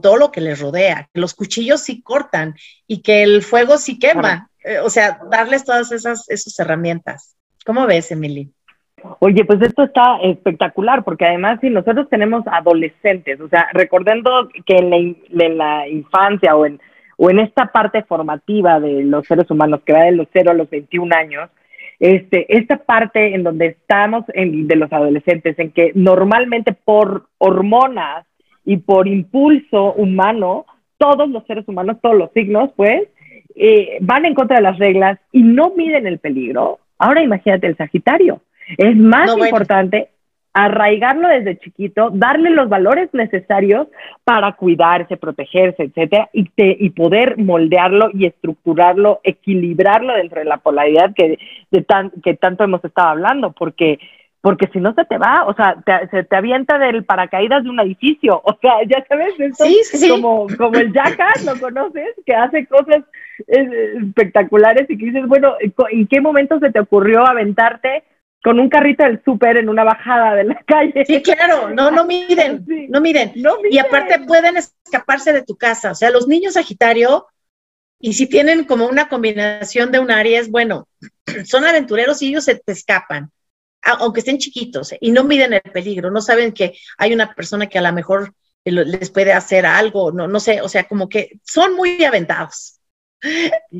todo 0.00 0.16
lo 0.16 0.32
que 0.32 0.40
les 0.40 0.60
rodea, 0.60 1.08
que 1.12 1.20
los 1.20 1.34
cuchillos 1.34 1.82
sí 1.82 2.02
cortan 2.02 2.56
y 2.86 3.02
que 3.02 3.22
el 3.22 3.42
fuego 3.42 3.78
sí 3.78 3.98
quema. 3.98 4.50
Eh, 4.64 4.78
o 4.78 4.88
sea, 4.88 5.20
darles 5.30 5.64
todas 5.64 5.92
esas, 5.92 6.28
esas 6.30 6.58
herramientas. 6.58 7.36
¿Cómo 7.64 7.86
ves, 7.86 8.10
Emily? 8.10 8.50
Oye, 9.18 9.44
pues 9.44 9.60
esto 9.60 9.82
está 9.82 10.18
espectacular, 10.22 11.04
porque 11.04 11.26
además 11.26 11.58
si 11.60 11.68
nosotros 11.68 12.08
tenemos 12.08 12.42
adolescentes, 12.46 13.38
o 13.40 13.48
sea, 13.48 13.68
recordando 13.72 14.48
que 14.64 14.76
en 14.76 15.58
la, 15.58 15.86
infancia 15.86 16.56
o 16.56 16.64
en, 16.64 16.80
o 17.18 17.28
en 17.28 17.40
esta 17.40 17.66
parte 17.66 18.02
formativa 18.02 18.80
de 18.80 19.04
los 19.04 19.26
seres 19.26 19.50
humanos, 19.50 19.82
que 19.84 19.92
va 19.92 20.04
de 20.04 20.12
los 20.12 20.26
0 20.32 20.52
a 20.52 20.54
los 20.54 20.70
21 20.70 21.14
años, 21.14 21.50
este, 22.00 22.56
esta 22.56 22.78
parte 22.78 23.34
en 23.34 23.44
donde 23.44 23.66
estamos 23.66 24.24
en, 24.32 24.66
de 24.66 24.76
los 24.76 24.92
adolescentes, 24.92 25.58
en 25.58 25.70
que 25.70 25.92
normalmente 25.94 26.72
por 26.72 27.26
hormonas 27.38 28.26
y 28.64 28.78
por 28.78 29.06
impulso 29.06 29.92
humano, 29.92 30.64
todos 30.96 31.28
los 31.28 31.44
seres 31.44 31.68
humanos, 31.68 31.98
todos 32.00 32.16
los 32.16 32.32
signos, 32.32 32.70
pues, 32.76 33.08
eh, 33.54 33.98
van 34.00 34.24
en 34.24 34.34
contra 34.34 34.56
de 34.56 34.62
las 34.62 34.78
reglas 34.78 35.18
y 35.32 35.42
no 35.42 35.72
miden 35.76 36.06
el 36.06 36.18
peligro, 36.18 36.80
ahora 36.98 37.22
imagínate 37.22 37.66
el 37.66 37.76
Sagitario. 37.76 38.40
Es 38.78 38.96
más 38.96 39.36
importante, 39.36 40.08
arraigarlo 40.54 41.28
desde 41.28 41.58
chiquito, 41.58 42.10
darle 42.12 42.50
los 42.50 42.68
valores 42.68 43.10
necesarios 43.12 43.88
para 44.22 44.52
cuidarse, 44.52 45.16
protegerse, 45.16 45.82
etcétera, 45.82 46.30
y, 46.32 46.48
y 46.56 46.90
poder 46.90 47.36
moldearlo 47.38 48.10
y 48.14 48.26
estructurarlo, 48.26 49.20
equilibrarlo 49.24 50.14
dentro 50.14 50.38
de 50.38 50.46
la 50.46 50.58
polaridad 50.58 51.12
que, 51.14 51.38
de 51.70 51.82
tan, 51.82 52.10
que 52.22 52.34
tanto 52.34 52.64
hemos 52.64 52.84
estado 52.84 53.08
hablando, 53.08 53.52
porque 53.52 53.98
porque 54.40 54.68
si 54.74 54.78
no 54.78 54.92
se 54.92 55.06
te 55.06 55.16
va, 55.16 55.46
o 55.46 55.54
sea, 55.54 55.82
se 56.10 56.22
te 56.22 56.36
avienta 56.36 56.76
del 56.76 57.02
paracaídas 57.06 57.64
de 57.64 57.70
un 57.70 57.80
edificio, 57.80 58.42
o 58.44 58.54
sea, 58.60 58.74
ya 58.86 59.02
sabes, 59.08 59.32
esto 59.40 59.64
Como, 60.10 60.46
como 60.58 60.78
el 60.78 60.92
Jackass, 60.92 61.46
¿lo 61.46 61.58
conoces? 61.58 62.10
Que 62.26 62.34
hace 62.34 62.66
cosas 62.66 63.04
espectaculares 63.46 64.88
y 64.88 64.98
que 64.98 65.06
dices, 65.06 65.26
bueno, 65.26 65.54
¿en 65.60 66.06
qué 66.06 66.20
momento 66.20 66.58
se 66.58 66.70
te 66.70 66.80
ocurrió 66.80 67.26
aventarte 67.26 68.04
con 68.42 68.60
un 68.60 68.68
carrito 68.68 69.04
del 69.04 69.22
súper 69.24 69.56
en 69.56 69.68
una 69.68 69.84
bajada 69.84 70.34
de 70.34 70.44
la 70.44 70.54
calle? 70.66 71.04
Sí, 71.06 71.22
claro, 71.22 71.70
no, 71.70 71.90
no 71.90 72.04
miden, 72.06 72.64
no 72.88 73.00
miden. 73.00 73.32
Y 73.70 73.78
aparte 73.78 74.20
pueden 74.20 74.56
escaparse 74.56 75.32
de 75.32 75.42
tu 75.42 75.56
casa, 75.56 75.92
o 75.92 75.94
sea, 75.94 76.10
los 76.10 76.28
niños 76.28 76.54
Sagitario, 76.54 77.26
y 78.00 78.14
si 78.14 78.26
tienen 78.26 78.64
como 78.64 78.86
una 78.86 79.08
combinación 79.08 79.90
de 79.90 79.98
un 79.98 80.10
Aries, 80.10 80.50
bueno, 80.50 80.88
son 81.44 81.64
aventureros 81.64 82.20
y 82.22 82.28
ellos 82.28 82.44
se 82.44 82.56
te 82.56 82.72
escapan 82.72 83.30
aunque 83.84 84.20
estén 84.20 84.38
chiquitos, 84.38 84.92
¿eh? 84.92 84.98
y 85.00 85.12
no 85.12 85.24
miden 85.24 85.52
el 85.52 85.60
peligro, 85.60 86.10
no 86.10 86.20
saben 86.20 86.52
que 86.52 86.74
hay 86.96 87.12
una 87.12 87.34
persona 87.34 87.66
que 87.66 87.78
a 87.78 87.82
lo 87.82 87.92
mejor 87.92 88.34
les 88.64 89.10
puede 89.10 89.32
hacer 89.32 89.66
algo, 89.66 90.10
no, 90.10 90.26
no 90.26 90.40
sé, 90.40 90.62
o 90.62 90.68
sea, 90.68 90.84
como 90.88 91.08
que 91.08 91.38
son 91.42 91.76
muy 91.76 92.02
aventados. 92.02 92.80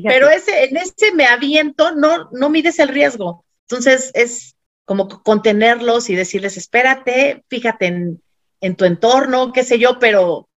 Pero 0.03 0.29
ese, 0.29 0.65
en 0.65 0.77
ese 0.77 1.13
me 1.13 1.25
aviento, 1.25 1.95
no, 1.95 2.29
no 2.31 2.49
mides 2.49 2.79
el 2.79 2.89
riesgo. 2.89 3.45
Entonces 3.69 4.11
es 4.13 4.55
como 4.85 5.07
contenerlos 5.07 6.09
y 6.09 6.15
decirles, 6.15 6.57
espérate, 6.57 7.43
fíjate 7.49 7.87
en, 7.87 8.75
tu 8.75 8.85
entorno, 8.85 9.51
qué 9.53 9.63
sé 9.63 9.77
yo, 9.77 9.99
pero 9.99 10.47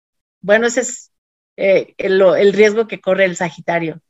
bueno, 0.40 0.66
ese 0.66 0.80
es 0.80 1.12
eh, 1.56 1.94
el 1.98 2.52
riesgo 2.52 2.86
que 2.86 3.00
corre 3.00 3.24
el 3.24 3.36
Sagitario. 3.36 4.00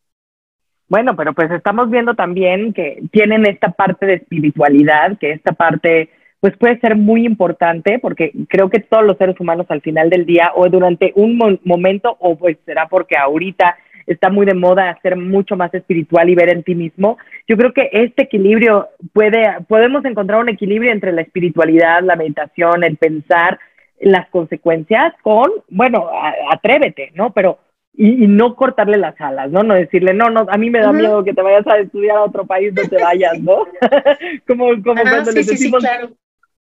Bueno, 0.88 1.16
pero 1.16 1.34
pues 1.34 1.50
estamos 1.50 1.90
viendo 1.90 2.14
también 2.14 2.72
que 2.72 3.02
tienen 3.10 3.44
esta 3.46 3.70
parte 3.72 4.06
de 4.06 4.14
espiritualidad, 4.14 5.18
que 5.18 5.32
esta 5.32 5.52
parte 5.52 6.10
pues 6.40 6.56
puede 6.56 6.78
ser 6.80 6.96
muy 6.96 7.26
importante 7.26 7.98
porque 7.98 8.32
creo 8.48 8.70
que 8.70 8.80
todos 8.80 9.04
los 9.04 9.18
seres 9.18 9.38
humanos 9.40 9.66
al 9.68 9.82
final 9.82 10.08
del 10.08 10.24
día 10.24 10.52
o 10.54 10.68
durante 10.68 11.12
un 11.16 11.58
momento 11.64 12.16
o 12.20 12.38
pues 12.38 12.56
será 12.64 12.88
porque 12.88 13.16
ahorita 13.16 13.76
está 14.08 14.30
muy 14.30 14.46
de 14.46 14.54
moda 14.54 14.98
ser 15.02 15.16
mucho 15.16 15.56
más 15.56 15.72
espiritual 15.74 16.28
y 16.28 16.34
ver 16.34 16.50
en 16.50 16.62
ti 16.62 16.74
mismo. 16.74 17.18
Yo 17.46 17.56
creo 17.56 17.72
que 17.72 17.88
este 17.92 18.22
equilibrio 18.22 18.88
puede, 19.12 19.58
podemos 19.68 20.04
encontrar 20.04 20.40
un 20.40 20.48
equilibrio 20.48 20.92
entre 20.92 21.12
la 21.12 21.22
espiritualidad, 21.22 22.02
la 22.02 22.16
meditación, 22.16 22.84
el 22.84 22.96
pensar 22.96 23.58
las 24.00 24.28
consecuencias 24.28 25.12
con, 25.22 25.50
bueno, 25.68 26.08
atrévete, 26.50 27.10
¿no? 27.14 27.32
Pero 27.32 27.58
y, 27.94 28.28
no 28.28 28.54
cortarle 28.54 28.96
las 28.96 29.20
alas, 29.20 29.50
¿no? 29.50 29.62
No 29.62 29.74
decirle, 29.74 30.14
no, 30.14 30.30
no, 30.30 30.46
a 30.48 30.56
mí 30.56 30.70
me 30.70 30.80
da 30.80 30.92
miedo 30.92 31.24
que 31.24 31.34
te 31.34 31.42
vayas 31.42 31.66
a 31.66 31.78
estudiar 31.78 32.18
a 32.18 32.22
otro 32.22 32.46
país, 32.46 32.72
no 32.72 32.88
te 32.88 32.96
vayas, 33.02 33.40
¿no? 33.40 33.66
como 34.46 34.68
como 34.82 35.02
cuando 35.02 35.32
le 35.32 35.42
decimos, 35.42 35.84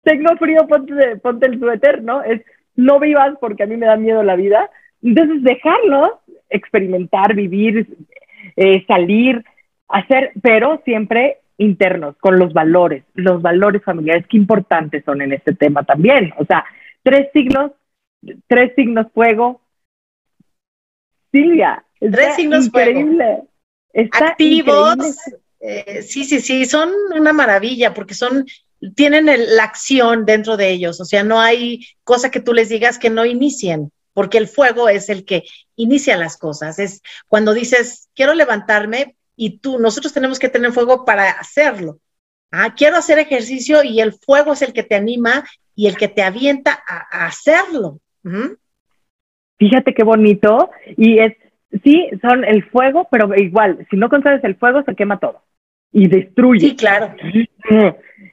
tengo 0.02 0.36
frío, 0.36 0.66
ponte, 0.66 1.16
ponte 1.16 1.46
el 1.46 1.60
suéter, 1.60 2.02
¿no? 2.02 2.22
Es, 2.22 2.42
no 2.74 2.98
vivas 2.98 3.34
porque 3.40 3.62
a 3.62 3.66
mí 3.66 3.76
me 3.76 3.86
da 3.86 3.96
miedo 3.96 4.22
la 4.22 4.34
vida. 4.34 4.70
Entonces, 5.02 5.42
dejarlo, 5.42 6.20
experimentar, 6.50 7.34
vivir, 7.34 7.86
eh, 8.56 8.84
salir, 8.86 9.44
hacer, 9.88 10.32
pero 10.42 10.82
siempre 10.84 11.38
internos, 11.56 12.16
con 12.18 12.38
los 12.38 12.52
valores, 12.52 13.04
los 13.14 13.42
valores 13.42 13.82
familiares, 13.84 14.26
qué 14.28 14.36
importantes 14.36 15.04
son 15.04 15.22
en 15.22 15.32
este 15.32 15.54
tema 15.54 15.84
también. 15.84 16.32
O 16.38 16.44
sea, 16.44 16.64
tres 17.02 17.28
signos, 17.32 17.72
tres 18.46 18.72
signos 18.74 19.06
fuego, 19.12 19.60
Silvia. 21.32 21.84
Tres 21.98 22.36
signos 22.36 22.66
increíble. 22.66 23.42
Activos. 24.12 24.96
Eh, 25.60 26.02
sí, 26.02 26.24
sí, 26.24 26.40
sí, 26.40 26.64
son 26.64 26.88
una 27.14 27.34
maravilla 27.34 27.92
porque 27.92 28.14
son, 28.14 28.46
tienen 28.94 29.26
la 29.26 29.64
acción 29.64 30.24
dentro 30.24 30.56
de 30.56 30.70
ellos, 30.70 31.00
o 31.02 31.04
sea, 31.04 31.22
no 31.22 31.38
hay 31.38 31.86
cosa 32.02 32.30
que 32.30 32.40
tú 32.40 32.54
les 32.54 32.70
digas 32.70 32.98
que 32.98 33.10
no 33.10 33.26
inicien, 33.26 33.92
porque 34.12 34.38
el 34.38 34.48
fuego 34.48 34.88
es 34.88 35.08
el 35.08 35.24
que 35.24 35.44
inicia 35.76 36.16
las 36.16 36.36
cosas. 36.36 36.78
Es 36.78 37.02
cuando 37.28 37.54
dices, 37.54 38.08
quiero 38.14 38.34
levantarme 38.34 39.16
y 39.36 39.58
tú, 39.58 39.78
nosotros 39.78 40.12
tenemos 40.12 40.38
que 40.38 40.48
tener 40.48 40.72
fuego 40.72 41.04
para 41.04 41.30
hacerlo. 41.30 41.98
Ah, 42.50 42.74
quiero 42.76 42.96
hacer 42.96 43.18
ejercicio 43.18 43.82
y 43.84 44.00
el 44.00 44.12
fuego 44.12 44.52
es 44.52 44.62
el 44.62 44.72
que 44.72 44.82
te 44.82 44.96
anima 44.96 45.44
y 45.74 45.86
el 45.86 45.96
que 45.96 46.08
te 46.08 46.22
avienta 46.22 46.82
a, 46.86 47.26
hacerlo. 47.26 48.00
Fíjate 49.58 49.94
qué 49.94 50.02
bonito. 50.02 50.70
Y 50.96 51.20
es, 51.20 51.34
sí, 51.84 52.08
son 52.20 52.44
el 52.44 52.64
fuego, 52.70 53.06
pero 53.10 53.34
igual, 53.36 53.86
si 53.90 53.96
no 53.96 54.08
controlas 54.08 54.42
el 54.44 54.56
fuego, 54.56 54.82
se 54.82 54.94
quema 54.94 55.18
todo 55.18 55.42
y 55.92 56.08
destruye. 56.08 56.68
Sí, 56.68 56.76
claro. 56.76 57.14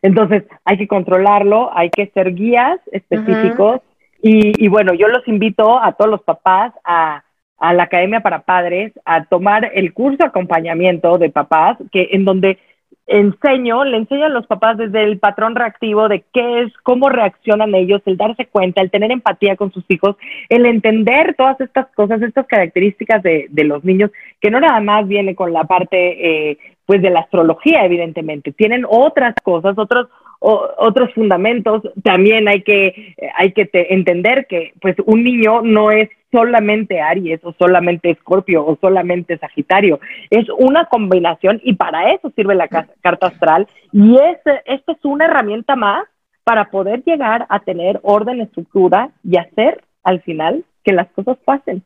Entonces, 0.01 0.43
hay 0.63 0.77
que 0.77 0.87
controlarlo, 0.87 1.75
hay 1.75 1.89
que 1.89 2.07
ser 2.07 2.33
guías 2.33 2.79
específicos. 2.91 3.81
Y, 4.21 4.63
y, 4.63 4.67
bueno, 4.67 4.93
yo 4.93 5.07
los 5.07 5.27
invito 5.27 5.81
a 5.81 5.93
todos 5.93 6.09
los 6.09 6.23
papás 6.23 6.73
a, 6.83 7.23
la 7.59 7.83
Academia 7.83 8.19
para 8.19 8.43
Padres 8.43 8.93
a 9.03 9.25
tomar 9.25 9.71
el 9.73 9.93
curso 9.93 10.17
de 10.19 10.25
acompañamiento 10.25 11.17
de 11.17 11.29
papás, 11.29 11.77
que 11.91 12.09
en 12.11 12.23
donde 12.23 12.59
enseño, 13.07 13.85
le 13.85 13.97
enseño 13.97 14.25
a 14.25 14.29
los 14.29 14.45
papás 14.47 14.77
desde 14.77 15.03
el 15.03 15.17
patrón 15.17 15.55
reactivo 15.55 16.09
de 16.09 16.23
qué 16.33 16.61
es, 16.61 16.73
cómo 16.83 17.09
reaccionan 17.09 17.73
ellos, 17.73 18.01
el 18.05 18.17
darse 18.17 18.45
cuenta, 18.47 18.81
el 18.81 18.91
tener 18.91 19.11
empatía 19.11 19.55
con 19.55 19.71
sus 19.71 19.85
hijos, 19.89 20.17
el 20.49 20.65
entender 20.65 21.33
todas 21.35 21.59
estas 21.61 21.87
cosas, 21.95 22.21
estas 22.21 22.45
características 22.47 23.23
de, 23.23 23.47
de 23.49 23.63
los 23.63 23.83
niños, 23.83 24.11
que 24.41 24.51
no 24.51 24.59
nada 24.59 24.79
más 24.81 25.07
viene 25.07 25.35
con 25.35 25.53
la 25.53 25.63
parte, 25.63 26.51
eh, 26.51 26.57
pues, 26.85 27.01
de 27.01 27.09
la 27.09 27.21
astrología, 27.21 27.85
evidentemente, 27.85 28.51
tienen 28.51 28.85
otras 28.87 29.33
cosas, 29.41 29.77
otros, 29.77 30.09
otros 30.39 31.13
fundamentos. 31.13 31.83
También 32.03 32.47
hay 32.47 32.61
que, 32.63 33.15
hay 33.35 33.51
que 33.53 33.69
entender 33.73 34.47
que, 34.47 34.73
pues, 34.81 34.95
un 35.05 35.23
niño 35.23 35.61
no 35.61 35.91
es 35.91 36.09
solamente 36.31 37.01
Aries 37.01 37.39
o 37.43 37.53
solamente 37.57 38.09
Escorpio 38.09 38.65
o 38.65 38.77
solamente 38.79 39.37
Sagitario. 39.37 39.99
Es 40.29 40.45
una 40.57 40.85
combinación 40.85 41.61
y 41.63 41.73
para 41.73 42.11
eso 42.11 42.31
sirve 42.35 42.55
la 42.55 42.67
carta 42.67 43.27
astral 43.27 43.67
y 43.91 44.17
esta 44.17 44.61
es 44.65 44.81
una 45.03 45.25
herramienta 45.25 45.75
más 45.75 46.05
para 46.43 46.69
poder 46.69 47.03
llegar 47.03 47.45
a 47.49 47.59
tener 47.59 47.99
orden, 48.03 48.41
estructura 48.41 49.09
y 49.23 49.37
hacer 49.37 49.83
al 50.03 50.21
final 50.21 50.63
que 50.83 50.93
las 50.93 51.07
cosas 51.11 51.37
pasen. 51.43 51.83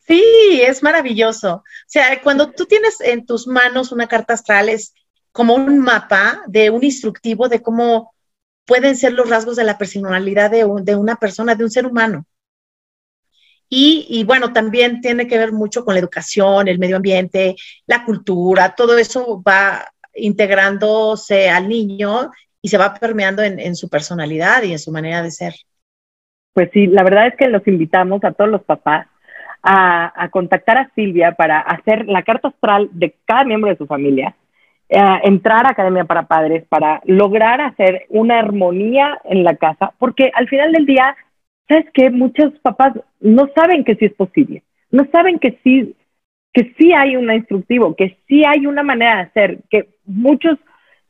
Sí, 0.00 0.60
es 0.60 0.82
maravilloso. 0.82 1.56
O 1.56 1.62
sea, 1.86 2.20
cuando 2.22 2.50
tú 2.50 2.66
tienes 2.66 3.00
en 3.00 3.24
tus 3.24 3.46
manos 3.46 3.92
una 3.92 4.08
carta 4.08 4.34
astral 4.34 4.68
es 4.68 4.94
como 5.32 5.54
un 5.54 5.78
mapa 5.78 6.42
de 6.46 6.70
un 6.70 6.84
instructivo 6.84 7.48
de 7.48 7.62
cómo 7.62 8.14
pueden 8.64 8.96
ser 8.96 9.14
los 9.14 9.28
rasgos 9.28 9.56
de 9.56 9.64
la 9.64 9.78
personalidad 9.78 10.50
de, 10.50 10.66
de 10.82 10.96
una 10.96 11.16
persona, 11.16 11.54
de 11.54 11.64
un 11.64 11.70
ser 11.70 11.86
humano. 11.86 12.26
Y, 13.74 14.22
bueno, 14.24 14.52
también 14.52 15.00
tiene 15.00 15.26
que 15.26 15.38
ver 15.38 15.50
mucho 15.50 15.82
con 15.82 15.94
la 15.94 16.00
educación, 16.00 16.68
el 16.68 16.78
medio 16.78 16.96
ambiente, 16.96 17.56
la 17.86 18.04
cultura, 18.04 18.74
todo 18.74 18.98
eso 18.98 19.42
va 19.42 19.86
integrándose 20.14 21.48
al 21.48 21.70
niño 21.70 22.30
y 22.60 22.68
se 22.68 22.76
va 22.76 22.92
permeando 22.92 23.42
en, 23.42 23.74
su 23.74 23.88
personalidad 23.88 24.62
y 24.62 24.72
en 24.72 24.78
su 24.78 24.92
manera 24.92 25.22
de 25.22 25.30
ser. 25.30 25.54
Pues 26.52 26.68
sí, 26.74 26.86
la 26.86 27.02
verdad 27.02 27.28
es 27.28 27.36
que 27.36 27.48
los 27.48 27.66
invitamos 27.66 28.22
a 28.24 28.32
todos 28.32 28.50
los 28.50 28.62
papás 28.62 29.06
a, 29.62 30.28
contactar 30.30 30.76
a 30.76 30.90
Silvia 30.94 31.32
para 31.32 31.60
hacer 31.60 32.04
la 32.08 32.22
carta 32.24 32.48
astral 32.48 32.90
de 32.92 33.16
cada 33.24 33.44
miembro 33.44 33.70
de 33.70 33.78
su 33.78 33.86
familia, 33.86 34.36
entrar 35.24 35.66
a 35.66 35.70
Academia 35.70 36.04
para 36.04 36.26
Padres 36.26 36.64
para 36.68 37.00
lograr 37.04 37.60
hacer 37.60 38.06
una 38.10 38.38
armonía 38.38 39.20
en 39.24 39.42
la 39.42 39.56
casa, 39.56 39.92
porque 39.98 40.30
al 40.34 40.48
final 40.48 40.72
del 40.72 40.86
día 40.86 41.16
¿sabes 41.68 41.86
qué? 41.94 42.10
Muchos 42.10 42.52
papás 42.60 42.92
no 43.20 43.48
saben 43.54 43.84
que 43.84 43.94
sí 43.96 44.06
es 44.06 44.12
posible, 44.12 44.62
no 44.90 45.06
saben 45.10 45.38
que 45.38 45.58
sí, 45.62 45.94
que 46.52 46.74
sí 46.78 46.92
hay 46.92 47.16
un 47.16 47.32
instructivo, 47.32 47.94
que 47.96 48.18
sí 48.28 48.44
hay 48.44 48.66
una 48.66 48.82
manera 48.82 49.16
de 49.16 49.22
hacer, 49.22 49.58
que 49.70 49.88
muchos 50.04 50.58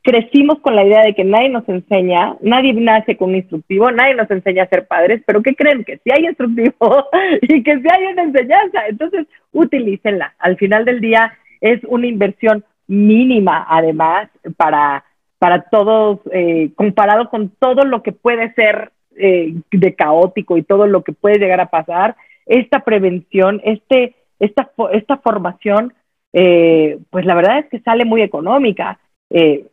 crecimos 0.01 0.59
con 0.59 0.75
la 0.75 0.85
idea 0.85 1.01
de 1.01 1.15
que 1.15 1.23
nadie 1.23 1.49
nos 1.49 1.67
enseña, 1.67 2.35
nadie 2.41 2.73
nace 2.73 3.15
con 3.15 3.29
un 3.29 3.37
instructivo, 3.37 3.91
nadie 3.91 4.15
nos 4.15 4.29
enseña 4.29 4.63
a 4.63 4.69
ser 4.69 4.85
padres, 4.87 5.21
pero 5.25 5.41
¿qué 5.41 5.55
creen? 5.55 5.83
Que 5.83 5.97
sí 5.97 6.11
hay 6.11 6.25
instructivo 6.25 7.07
y 7.41 7.63
que 7.63 7.79
sí 7.79 7.87
hay 7.89 8.05
una 8.05 8.23
enseñanza, 8.23 8.87
entonces 8.87 9.27
utilícenla. 9.51 10.33
Al 10.39 10.57
final 10.57 10.85
del 10.85 10.99
día 10.99 11.33
es 11.61 11.81
una 11.85 12.07
inversión 12.07 12.65
mínima, 12.87 13.65
además, 13.69 14.29
para, 14.57 15.05
para 15.37 15.63
todos, 15.63 16.19
eh, 16.31 16.71
comparado 16.75 17.29
con 17.29 17.49
todo 17.49 17.85
lo 17.85 18.03
que 18.03 18.11
puede 18.11 18.53
ser 18.53 18.91
eh, 19.15 19.55
de 19.71 19.95
caótico 19.95 20.57
y 20.57 20.63
todo 20.63 20.87
lo 20.87 21.03
que 21.03 21.13
puede 21.13 21.37
llegar 21.37 21.59
a 21.59 21.69
pasar, 21.69 22.15
esta 22.45 22.83
prevención, 22.83 23.61
este, 23.63 24.15
esta, 24.39 24.71
esta 24.91 25.17
formación, 25.17 25.93
eh, 26.33 26.99
pues 27.09 27.25
la 27.25 27.35
verdad 27.35 27.59
es 27.59 27.69
que 27.69 27.79
sale 27.79 28.05
muy 28.05 28.21
económica. 28.21 28.99
Es 29.29 29.65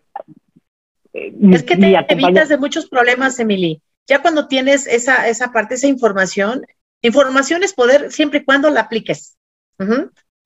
que 1.65 1.77
te 1.77 1.97
evitas 2.09 2.49
de 2.49 2.59
muchos 2.59 2.89
problemas, 2.89 3.39
Emily. 3.41 3.83
Ya 4.07 4.23
cuando 4.23 4.49
tienes 4.49 4.87
esa, 4.87 5.29
esa 5.29 5.53
parte, 5.53 5.75
esa 5.75 5.87
información, 5.87 6.63
información 7.03 7.63
es 7.63 7.75
poder 7.75 8.11
siempre 8.11 8.41
y 8.41 8.45
cuando 8.45 8.71
la 8.71 8.83
apliques. 8.83 9.37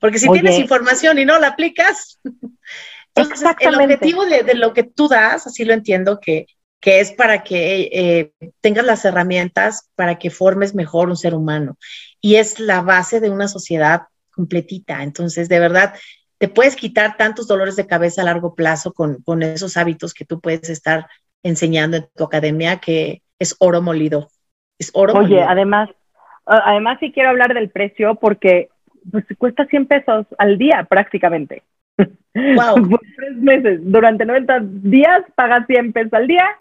Porque 0.04 0.18
si 0.18 0.30
tienes 0.30 0.58
información 0.58 1.18
y 1.18 1.24
no 1.24 1.38
la 1.38 1.46
aplicas, 1.46 2.20
entonces 3.14 3.56
el 3.60 3.74
objetivo 3.74 4.26
de, 4.26 4.54
lo 4.54 4.74
que 4.74 4.82
tú 4.82 5.08
das, 5.08 5.46
así 5.46 5.64
lo 5.64 5.72
entiendo, 5.72 6.20
que, 6.20 6.44
que 6.78 7.00
es 7.00 7.10
para 7.12 7.42
que 7.42 7.88
eh, 7.90 8.32
tengas 8.60 8.84
las 8.84 9.06
herramientas 9.06 9.88
para 9.94 10.18
que 10.18 10.28
formes 10.28 10.74
mejor 10.74 11.08
un 11.08 11.16
ser 11.16 11.34
humano. 11.34 11.78
Y 12.20 12.34
es 12.34 12.60
la 12.60 12.82
base 12.82 13.18
de 13.18 13.30
una 13.30 13.48
sociedad 13.48 14.02
completita. 14.30 15.02
Entonces, 15.02 15.48
de 15.48 15.58
verdad, 15.58 15.94
te 16.36 16.48
puedes 16.48 16.76
quitar 16.76 17.16
tantos 17.16 17.46
dolores 17.46 17.76
de 17.76 17.86
cabeza 17.86 18.20
a 18.20 18.26
largo 18.26 18.54
plazo 18.54 18.92
con, 18.92 19.22
con 19.22 19.42
esos 19.42 19.78
hábitos 19.78 20.12
que 20.12 20.26
tú 20.26 20.38
puedes 20.38 20.68
estar 20.68 21.06
enseñando 21.42 21.96
en 21.96 22.08
tu 22.14 22.24
academia, 22.24 22.78
que 22.78 23.22
es 23.38 23.56
oro 23.58 23.80
molido. 23.80 24.28
Es 24.78 24.90
oro 24.92 25.14
Oye, 25.14 25.42
además, 25.42 25.88
además 26.44 26.98
sí 27.00 27.10
quiero 27.10 27.30
hablar 27.30 27.54
del 27.54 27.70
precio 27.70 28.16
porque 28.16 28.68
pues 29.10 29.24
cuesta 29.38 29.66
100 29.66 29.86
pesos 29.86 30.26
al 30.38 30.58
día 30.58 30.84
prácticamente. 30.88 31.62
Wow. 31.96 32.88
Por 32.90 33.00
tres 33.16 33.36
meses, 33.36 33.80
durante 33.82 34.24
90 34.24 34.60
días 34.62 35.22
pagas 35.34 35.66
100 35.66 35.92
pesos 35.92 36.12
al 36.14 36.26
día 36.26 36.56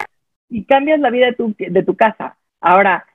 y 0.48 0.64
cambias 0.64 1.00
la 1.00 1.10
vida 1.10 1.26
de 1.26 1.32
tu, 1.32 1.54
de 1.56 1.82
tu 1.82 1.96
casa. 1.96 2.36
Ahora, 2.60 3.06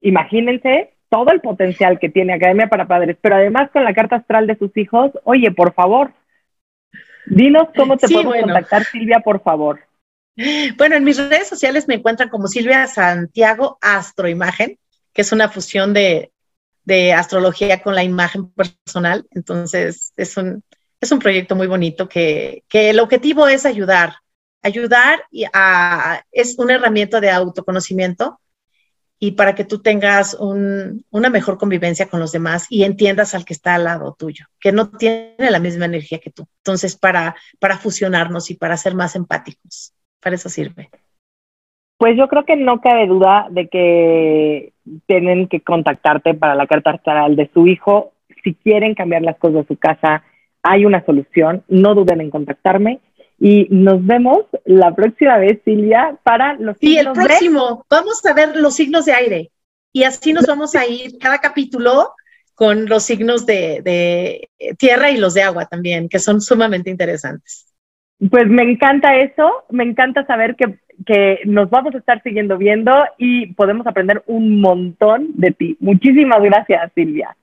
imagínense 0.00 0.92
todo 1.08 1.30
el 1.30 1.40
potencial 1.40 1.98
que 1.98 2.08
tiene 2.08 2.34
Academia 2.34 2.68
para 2.68 2.86
Padres, 2.86 3.16
pero 3.20 3.36
además 3.36 3.70
con 3.70 3.84
la 3.84 3.94
carta 3.94 4.16
astral 4.16 4.46
de 4.46 4.56
sus 4.56 4.76
hijos, 4.76 5.12
oye, 5.24 5.50
por 5.50 5.72
favor, 5.72 6.12
dinos 7.26 7.68
cómo 7.74 7.96
te 7.96 8.08
podemos 8.08 8.36
contactar, 8.36 8.84
Silvia, 8.84 9.20
por 9.20 9.42
favor. 9.42 9.80
Bueno, 10.76 10.94
en 10.94 11.04
mis 11.04 11.18
redes 11.18 11.48
sociales 11.48 11.88
me 11.88 11.94
encuentran 11.94 12.28
como 12.28 12.46
Silvia 12.46 12.86
Santiago 12.86 13.78
Astroimagen, 13.80 14.78
que 15.12 15.22
es 15.22 15.32
una 15.32 15.48
fusión 15.48 15.92
de, 15.94 16.30
de 16.88 17.12
astrología 17.12 17.82
con 17.82 17.94
la 17.94 18.02
imagen 18.02 18.50
personal. 18.50 19.26
Entonces, 19.30 20.14
es 20.16 20.36
un, 20.38 20.64
es 20.98 21.12
un 21.12 21.18
proyecto 21.18 21.54
muy 21.54 21.66
bonito 21.66 22.08
que, 22.08 22.64
que 22.66 22.88
el 22.88 22.98
objetivo 22.98 23.46
es 23.46 23.66
ayudar, 23.66 24.14
ayudar 24.62 25.20
y 25.30 25.44
a, 25.52 26.24
es 26.32 26.58
una 26.58 26.76
herramienta 26.76 27.20
de 27.20 27.30
autoconocimiento 27.30 28.40
y 29.18 29.32
para 29.32 29.54
que 29.54 29.64
tú 29.64 29.82
tengas 29.82 30.34
una 30.40 31.28
mejor 31.28 31.58
convivencia 31.58 32.08
con 32.08 32.20
los 32.20 32.32
demás 32.32 32.66
y 32.70 32.84
entiendas 32.84 33.34
al 33.34 33.44
que 33.44 33.52
está 33.52 33.74
al 33.74 33.84
lado 33.84 34.16
tuyo, 34.18 34.46
que 34.58 34.72
no 34.72 34.88
tiene 34.88 35.34
la 35.38 35.58
misma 35.58 35.84
energía 35.84 36.20
que 36.20 36.30
tú. 36.30 36.46
Entonces, 36.64 36.96
para, 36.96 37.36
para 37.58 37.76
fusionarnos 37.76 38.50
y 38.50 38.54
para 38.54 38.78
ser 38.78 38.94
más 38.94 39.14
empáticos, 39.14 39.92
para 40.20 40.36
eso 40.36 40.48
sirve. 40.48 40.88
Pues 41.98 42.16
yo 42.16 42.28
creo 42.28 42.46
que 42.46 42.56
no 42.56 42.80
cabe 42.80 43.08
duda 43.08 43.48
de 43.50 43.68
que 43.68 44.72
tienen 45.06 45.48
que 45.48 45.60
contactarte 45.60 46.34
para 46.34 46.54
la 46.54 46.66
carta 46.66 46.90
astral 46.90 47.36
de 47.36 47.50
su 47.52 47.66
hijo. 47.66 48.12
Si 48.44 48.54
quieren 48.54 48.94
cambiar 48.94 49.22
las 49.22 49.36
cosas 49.38 49.62
de 49.62 49.74
su 49.74 49.76
casa, 49.76 50.22
hay 50.62 50.84
una 50.84 51.04
solución. 51.04 51.64
No 51.68 51.94
duden 51.94 52.20
en 52.20 52.30
contactarme. 52.30 53.00
Y 53.40 53.68
nos 53.70 54.04
vemos 54.04 54.44
la 54.64 54.94
próxima 54.94 55.38
vez, 55.38 55.60
Silvia, 55.64 56.18
para 56.24 56.54
los 56.54 56.76
signos. 56.78 56.94
Y 56.94 56.98
el 56.98 57.12
próximo, 57.12 57.86
vamos 57.88 58.24
a 58.26 58.34
ver 58.34 58.56
los 58.56 58.74
signos 58.74 59.04
de 59.04 59.12
aire. 59.12 59.50
Y 59.92 60.02
así 60.02 60.32
nos 60.32 60.46
vamos 60.46 60.74
a 60.74 60.86
ir 60.86 61.18
cada 61.18 61.38
capítulo 61.38 62.12
con 62.54 62.86
los 62.86 63.04
signos 63.04 63.46
de, 63.46 63.80
de 63.82 64.48
tierra 64.76 65.10
y 65.10 65.16
los 65.16 65.34
de 65.34 65.42
agua 65.42 65.66
también, 65.66 66.08
que 66.08 66.18
son 66.18 66.40
sumamente 66.40 66.90
interesantes. 66.90 67.68
Pues 68.30 68.48
me 68.48 68.64
encanta 68.64 69.16
eso, 69.16 69.64
me 69.70 69.84
encanta 69.84 70.26
saber 70.26 70.56
que, 70.56 70.76
que, 71.06 71.40
nos 71.44 71.70
vamos 71.70 71.94
a 71.94 71.98
estar 71.98 72.22
siguiendo 72.22 72.58
viendo 72.58 72.92
y 73.16 73.52
podemos 73.54 73.86
aprender 73.86 74.22
un 74.26 74.60
montón 74.60 75.28
de 75.34 75.52
ti. 75.52 75.76
Muchísimas 75.80 76.42
gracias, 76.42 76.92
Silvia. 76.94 77.36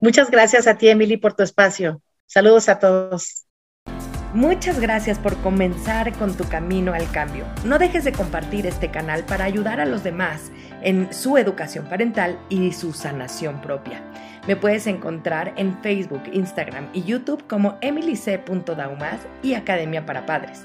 Muchas 0.00 0.30
gracias 0.30 0.66
a 0.66 0.78
ti, 0.78 0.88
Emily, 0.88 1.16
por 1.16 1.34
tu 1.34 1.42
espacio. 1.42 2.00
Saludos 2.26 2.68
a 2.68 2.78
todos. 2.78 3.46
Muchas 4.32 4.78
gracias 4.80 5.18
por 5.18 5.36
comenzar 5.38 6.12
con 6.12 6.36
tu 6.36 6.48
camino 6.48 6.94
al 6.94 7.10
cambio. 7.10 7.44
No 7.64 7.80
dejes 7.80 8.04
de 8.04 8.12
compartir 8.12 8.64
este 8.64 8.88
canal 8.88 9.24
para 9.24 9.44
ayudar 9.44 9.80
a 9.80 9.86
los 9.86 10.04
demás 10.04 10.52
en 10.82 11.12
su 11.12 11.36
educación 11.36 11.86
parental 11.86 12.38
y 12.48 12.72
su 12.72 12.92
sanación 12.92 13.60
propia. 13.60 14.04
Me 14.46 14.54
puedes 14.54 14.86
encontrar 14.86 15.52
en 15.56 15.76
Facebook, 15.82 16.22
Instagram 16.32 16.90
y 16.92 17.02
YouTube 17.02 17.44
como 17.48 17.76
emilyc.daumas 17.80 19.26
y 19.42 19.54
Academia 19.54 20.06
para 20.06 20.26
Padres. 20.26 20.64